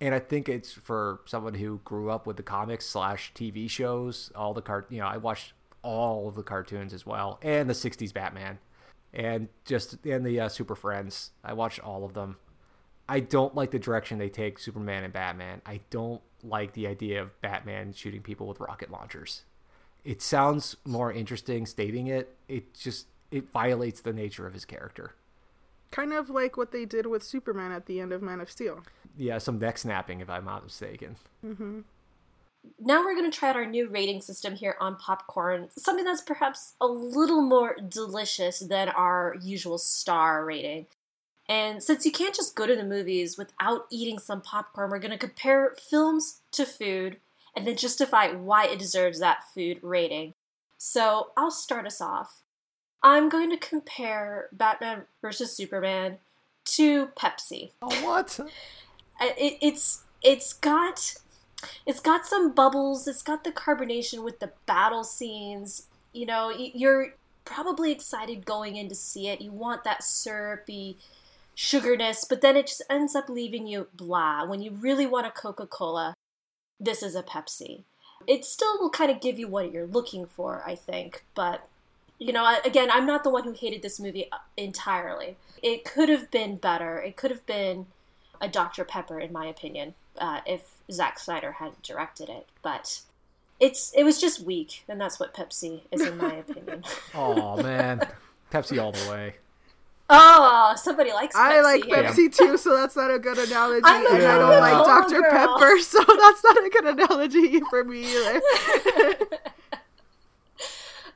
and 0.00 0.14
I 0.14 0.18
think 0.18 0.48
it's 0.48 0.72
for 0.72 1.20
someone 1.24 1.54
who 1.54 1.80
grew 1.84 2.10
up 2.10 2.26
with 2.26 2.36
the 2.36 2.42
comics 2.42 2.86
slash 2.86 3.32
TV 3.34 3.68
shows, 3.68 4.30
all 4.34 4.54
the 4.54 4.62
cart. 4.62 4.86
You 4.90 5.00
know, 5.00 5.06
I 5.06 5.16
watched 5.16 5.52
all 5.82 6.28
of 6.28 6.34
the 6.34 6.42
cartoons 6.42 6.92
as 6.92 7.06
well, 7.06 7.38
and 7.42 7.68
the 7.68 7.74
'60s 7.74 8.12
Batman, 8.12 8.58
and 9.12 9.48
just 9.64 10.04
and 10.04 10.24
the 10.24 10.40
uh, 10.40 10.48
Super 10.48 10.74
Friends. 10.74 11.30
I 11.42 11.52
watched 11.54 11.80
all 11.80 12.04
of 12.04 12.14
them. 12.14 12.36
I 13.08 13.20
don't 13.20 13.54
like 13.54 13.70
the 13.70 13.78
direction 13.78 14.18
they 14.18 14.28
take 14.28 14.58
Superman 14.58 15.04
and 15.04 15.12
Batman. 15.12 15.62
I 15.64 15.80
don't 15.90 16.22
like 16.42 16.72
the 16.72 16.86
idea 16.86 17.22
of 17.22 17.40
Batman 17.40 17.92
shooting 17.92 18.22
people 18.22 18.46
with 18.46 18.60
rocket 18.60 18.90
launchers. 18.90 19.42
It 20.04 20.20
sounds 20.20 20.76
more 20.84 21.12
interesting 21.12 21.66
stating 21.66 22.08
it. 22.08 22.36
It 22.48 22.74
just 22.74 23.06
it 23.30 23.50
violates 23.50 24.00
the 24.00 24.12
nature 24.12 24.46
of 24.46 24.54
his 24.54 24.64
character. 24.64 25.14
Kind 25.90 26.12
of 26.12 26.28
like 26.30 26.56
what 26.56 26.72
they 26.72 26.84
did 26.84 27.06
with 27.06 27.22
Superman 27.22 27.72
at 27.72 27.86
the 27.86 28.00
end 28.00 28.12
of 28.12 28.22
Man 28.22 28.40
of 28.40 28.50
Steel. 28.50 28.82
Yeah, 29.16 29.38
some 29.38 29.58
neck 29.58 29.78
snapping 29.78 30.20
if 30.20 30.28
I'm 30.28 30.44
not 30.44 30.64
mistaken. 30.64 31.16
Mm-hmm. 31.44 31.80
now 32.80 33.04
we're 33.04 33.14
going 33.14 33.30
to 33.30 33.36
try 33.36 33.50
out 33.50 33.56
our 33.56 33.66
new 33.66 33.88
rating 33.88 34.20
system 34.20 34.54
here 34.56 34.76
on 34.80 34.96
popcorn 34.96 35.68
something 35.78 36.04
that's 36.04 36.20
perhaps 36.20 36.74
a 36.80 36.86
little 36.86 37.40
more 37.40 37.76
delicious 37.88 38.58
than 38.60 38.88
our 38.88 39.36
usual 39.40 39.78
star 39.78 40.44
rating 40.44 40.86
and 41.48 41.82
since 41.82 42.04
you 42.04 42.10
can't 42.10 42.34
just 42.34 42.56
go 42.56 42.66
to 42.66 42.74
the 42.74 42.84
movies 42.84 43.38
without 43.38 43.86
eating 43.90 44.18
some 44.18 44.40
popcorn 44.40 44.90
we're 44.90 44.98
going 44.98 45.10
to 45.12 45.18
compare 45.18 45.76
films 45.88 46.40
to 46.50 46.66
food 46.66 47.18
and 47.54 47.66
then 47.66 47.76
justify 47.76 48.32
why 48.32 48.66
it 48.66 48.78
deserves 48.78 49.20
that 49.20 49.44
food 49.54 49.78
rating 49.82 50.34
so 50.76 51.28
i'll 51.36 51.50
start 51.50 51.86
us 51.86 52.00
off 52.00 52.42
i'm 53.06 53.28
going 53.28 53.48
to 53.48 53.56
compare 53.56 54.48
batman 54.52 55.02
versus 55.22 55.56
superman 55.56 56.18
to 56.66 57.06
pepsi. 57.18 57.70
Oh, 57.80 58.04
what? 58.04 58.38
It, 59.20 59.58
it's 59.62 60.04
it's 60.22 60.52
got 60.52 61.14
it's 61.86 62.00
got 62.00 62.26
some 62.26 62.52
bubbles 62.52 63.08
it's 63.08 63.22
got 63.22 63.44
the 63.44 63.52
carbonation 63.52 64.22
with 64.22 64.40
the 64.40 64.52
battle 64.66 65.04
scenes. 65.04 65.86
You 66.12 66.26
know 66.26 66.50
you're 66.50 67.14
probably 67.44 67.92
excited 67.92 68.44
going 68.44 68.76
in 68.76 68.88
to 68.88 68.94
see 68.94 69.28
it. 69.28 69.40
You 69.40 69.52
want 69.52 69.84
that 69.84 70.02
syrupy 70.02 70.98
sugarness 71.54 72.26
but 72.28 72.42
then 72.42 72.56
it 72.56 72.66
just 72.66 72.82
ends 72.90 73.14
up 73.14 73.30
leaving 73.30 73.66
you 73.66 73.88
blah. 73.94 74.44
When 74.44 74.60
you 74.60 74.72
really 74.72 75.06
want 75.06 75.26
a 75.26 75.30
coca-cola 75.30 76.14
this 76.78 77.02
is 77.02 77.14
a 77.14 77.22
pepsi. 77.22 77.84
It 78.26 78.44
still 78.44 78.78
will 78.78 78.90
kind 78.90 79.10
of 79.10 79.20
give 79.20 79.38
you 79.38 79.48
what 79.48 79.72
you're 79.72 79.86
looking 79.86 80.26
for 80.26 80.62
i 80.66 80.74
think 80.74 81.24
but 81.34 81.66
you 82.18 82.32
know 82.32 82.44
I- 82.44 82.60
again 82.64 82.90
i'm 82.90 83.06
not 83.06 83.24
the 83.24 83.30
one 83.30 83.44
who 83.44 83.52
hated 83.52 83.82
this 83.82 84.00
movie 84.00 84.30
uh, 84.32 84.38
entirely 84.56 85.36
it 85.62 85.84
could 85.84 86.08
have 86.08 86.30
been 86.30 86.56
better 86.56 86.98
it 86.98 87.16
could 87.16 87.30
have 87.30 87.44
been 87.46 87.86
a 88.40 88.48
Dr. 88.48 88.84
Pepper, 88.84 89.18
in 89.18 89.32
my 89.32 89.46
opinion, 89.46 89.94
uh, 90.18 90.40
if 90.46 90.74
Zack 90.90 91.18
Snyder 91.18 91.52
had 91.52 91.80
directed 91.82 92.28
it. 92.28 92.46
But 92.62 93.00
it's 93.60 93.92
it 93.94 94.04
was 94.04 94.20
just 94.20 94.42
weak, 94.42 94.84
and 94.88 95.00
that's 95.00 95.18
what 95.18 95.34
Pepsi 95.34 95.82
is, 95.90 96.02
in 96.02 96.16
my 96.18 96.34
opinion. 96.34 96.84
Oh 97.14 97.62
man, 97.62 98.06
Pepsi 98.52 98.82
all 98.82 98.92
the 98.92 99.10
way. 99.10 99.34
oh, 100.10 100.74
somebody 100.76 101.12
likes. 101.12 101.34
Pepsi 101.34 101.40
I 101.40 101.60
like 101.62 101.84
here. 101.84 101.96
Pepsi 101.96 102.34
too, 102.34 102.56
so 102.58 102.76
that's 102.76 102.94
not 102.96 103.10
a 103.10 103.18
good 103.18 103.38
analogy. 103.38 103.82
I'm 103.84 104.06
a 104.06 104.10
and 104.10 104.24
I 104.26 104.38
don't 104.38 104.60
like 104.60 104.84
Dr. 104.84 105.20
girl. 105.22 105.30
Pepper, 105.58 105.78
so 105.80 105.98
that's 105.98 106.44
not 106.44 106.58
a 106.58 106.70
good 106.70 106.84
analogy 106.86 107.60
for 107.70 107.84
me 107.84 108.04
either. 108.04 108.40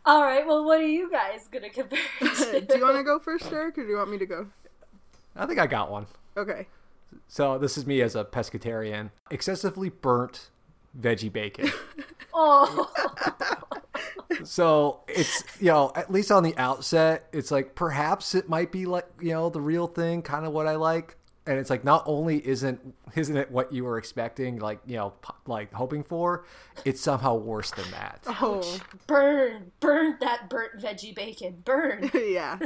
All 0.06 0.22
right, 0.22 0.46
well, 0.46 0.64
what 0.64 0.80
are 0.80 0.86
you 0.86 1.10
guys 1.10 1.48
gonna 1.50 1.70
compare? 1.70 1.98
it 2.20 2.36
to? 2.36 2.60
do 2.60 2.78
you 2.78 2.84
want 2.84 2.96
to 2.96 3.04
go 3.04 3.18
first, 3.18 3.50
Derek, 3.50 3.76
or 3.78 3.82
do 3.82 3.88
you 3.88 3.96
want 3.96 4.10
me 4.10 4.18
to 4.18 4.26
go? 4.26 4.46
I 5.36 5.46
think 5.46 5.58
I 5.58 5.66
got 5.66 5.90
one. 5.90 6.06
Okay. 6.36 6.66
So 7.28 7.58
this 7.58 7.76
is 7.76 7.86
me 7.86 8.00
as 8.00 8.14
a 8.14 8.24
pescatarian. 8.24 9.10
Excessively 9.30 9.88
burnt 9.88 10.50
veggie 10.98 11.32
bacon. 11.32 11.70
Oh, 12.32 12.88
so 14.44 15.00
it's 15.08 15.42
you 15.58 15.66
know 15.66 15.90
at 15.96 16.10
least 16.12 16.30
on 16.30 16.42
the 16.44 16.56
outset 16.56 17.28
it's 17.32 17.50
like 17.50 17.74
perhaps 17.74 18.34
it 18.36 18.48
might 18.48 18.70
be 18.70 18.86
like 18.86 19.06
you 19.20 19.30
know 19.32 19.50
the 19.50 19.60
real 19.60 19.86
thing 19.88 20.22
kind 20.22 20.46
of 20.46 20.52
what 20.52 20.66
i 20.66 20.76
like 20.76 21.16
and 21.46 21.58
it's 21.58 21.70
like 21.70 21.84
not 21.84 22.02
only 22.06 22.46
isn't 22.46 22.94
isn't 23.16 23.36
it 23.36 23.50
what 23.50 23.72
you 23.72 23.84
were 23.84 23.98
expecting 23.98 24.58
like 24.58 24.78
you 24.86 24.96
know 24.96 25.12
like 25.46 25.72
hoping 25.72 26.02
for 26.04 26.44
it's 26.84 27.00
somehow 27.00 27.34
worse 27.34 27.70
than 27.70 27.90
that 27.90 28.20
Oh, 28.42 28.78
burn, 29.06 29.72
burn 29.80 30.16
that 30.20 30.48
burnt 30.50 30.78
veggie 30.80 31.14
bacon, 31.14 31.62
burn. 31.64 32.10
yeah. 32.14 32.58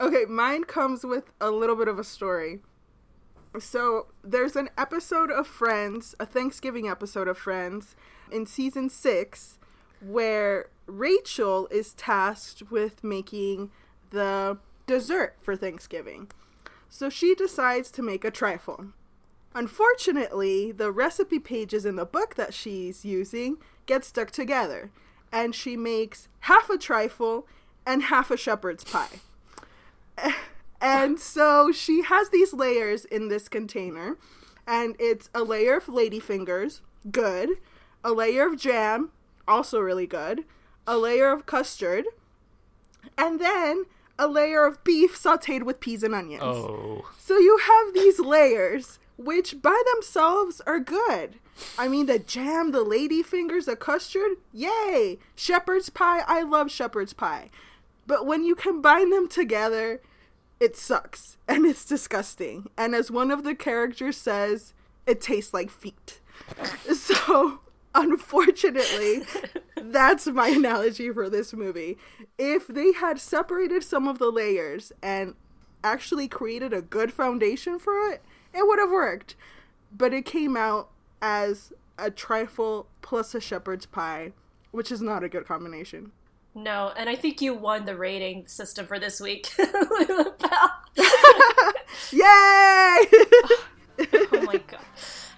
Okay, 0.00 0.24
mine 0.28 0.64
comes 0.64 1.04
with 1.04 1.30
a 1.40 1.50
little 1.50 1.74
bit 1.76 1.88
of 1.88 1.98
a 1.98 2.04
story. 2.04 2.60
So, 3.58 4.08
there's 4.22 4.54
an 4.54 4.68
episode 4.76 5.30
of 5.30 5.46
Friends, 5.46 6.14
a 6.20 6.26
Thanksgiving 6.26 6.86
episode 6.86 7.26
of 7.28 7.38
Friends, 7.38 7.96
in 8.30 8.44
season 8.44 8.90
six, 8.90 9.58
where 10.00 10.66
Rachel 10.86 11.66
is 11.70 11.94
tasked 11.94 12.70
with 12.70 13.02
making 13.02 13.70
the 14.10 14.58
dessert 14.86 15.36
for 15.40 15.56
Thanksgiving. 15.56 16.30
So, 16.88 17.08
she 17.10 17.34
decides 17.34 17.90
to 17.92 18.02
make 18.02 18.24
a 18.24 18.30
trifle. 18.30 18.86
Unfortunately, 19.54 20.72
the 20.72 20.92
recipe 20.92 21.38
pages 21.38 21.86
in 21.86 21.96
the 21.96 22.04
book 22.04 22.34
that 22.34 22.52
she's 22.54 23.04
using 23.04 23.56
get 23.86 24.04
stuck 24.04 24.30
together, 24.30 24.90
and 25.32 25.54
she 25.54 25.76
makes 25.76 26.28
half 26.40 26.68
a 26.68 26.78
trifle 26.78 27.46
and 27.86 28.04
half 28.04 28.30
a 28.30 28.36
shepherd's 28.36 28.84
pie. 28.84 29.20
And 30.80 31.18
so 31.18 31.72
she 31.72 32.02
has 32.02 32.28
these 32.28 32.52
layers 32.52 33.04
in 33.06 33.28
this 33.28 33.48
container, 33.48 34.18
and 34.66 34.94
it's 34.98 35.30
a 35.34 35.42
layer 35.42 35.76
of 35.76 35.86
ladyfingers, 35.86 36.80
good, 37.10 37.58
a 38.04 38.12
layer 38.12 38.46
of 38.46 38.58
jam, 38.58 39.10
also 39.48 39.80
really 39.80 40.06
good, 40.06 40.44
a 40.86 40.98
layer 40.98 41.30
of 41.30 41.46
custard, 41.46 42.04
and 43.16 43.40
then 43.40 43.86
a 44.18 44.26
layer 44.26 44.64
of 44.64 44.82
beef 44.84 45.20
sauteed 45.20 45.62
with 45.62 45.80
peas 45.80 46.02
and 46.02 46.14
onions. 46.14 46.42
Oh. 46.42 47.10
So 47.18 47.38
you 47.38 47.58
have 47.58 47.94
these 47.94 48.18
layers, 48.18 48.98
which 49.16 49.60
by 49.62 49.80
themselves 49.94 50.60
are 50.66 50.80
good. 50.80 51.36
I 51.78 51.88
mean, 51.88 52.06
the 52.06 52.18
jam, 52.18 52.72
the 52.72 52.82
lady 52.82 53.22
fingers, 53.22 53.66
the 53.66 53.76
custard, 53.76 54.32
yay! 54.52 55.18
Shepherd's 55.34 55.88
pie, 55.88 56.22
I 56.26 56.42
love 56.42 56.70
shepherd's 56.70 57.12
pie. 57.12 57.50
But 58.06 58.26
when 58.26 58.44
you 58.44 58.54
combine 58.54 59.10
them 59.10 59.28
together, 59.28 60.00
it 60.60 60.76
sucks 60.76 61.38
and 61.48 61.66
it's 61.66 61.84
disgusting. 61.84 62.70
And 62.76 62.94
as 62.94 63.10
one 63.10 63.30
of 63.30 63.44
the 63.44 63.54
characters 63.54 64.16
says, 64.16 64.74
it 65.06 65.20
tastes 65.20 65.54
like 65.54 65.70
feet. 65.70 66.20
So, 66.94 67.60
unfortunately, 67.96 69.22
that's 69.76 70.26
my 70.26 70.48
analogy 70.48 71.10
for 71.10 71.28
this 71.28 71.52
movie. 71.52 71.98
If 72.38 72.68
they 72.68 72.92
had 72.92 73.18
separated 73.18 73.82
some 73.82 74.06
of 74.06 74.18
the 74.18 74.30
layers 74.30 74.92
and 75.02 75.34
actually 75.82 76.28
created 76.28 76.72
a 76.72 76.82
good 76.82 77.12
foundation 77.12 77.78
for 77.78 78.10
it, 78.10 78.22
it 78.52 78.66
would 78.66 78.78
have 78.78 78.90
worked. 78.90 79.34
But 79.96 80.12
it 80.12 80.24
came 80.24 80.56
out 80.56 80.90
as 81.22 81.72
a 81.98 82.10
trifle 82.10 82.86
plus 83.02 83.34
a 83.34 83.40
shepherd's 83.40 83.86
pie, 83.86 84.32
which 84.70 84.92
is 84.92 85.00
not 85.00 85.24
a 85.24 85.28
good 85.28 85.46
combination. 85.46 86.12
No, 86.54 86.92
and 86.96 87.08
I 87.08 87.16
think 87.16 87.40
you 87.40 87.54
won 87.54 87.84
the 87.84 87.96
rating 87.96 88.46
system 88.46 88.86
for 88.86 88.98
this 88.98 89.20
week. 89.20 89.48
Yay! 92.12 92.98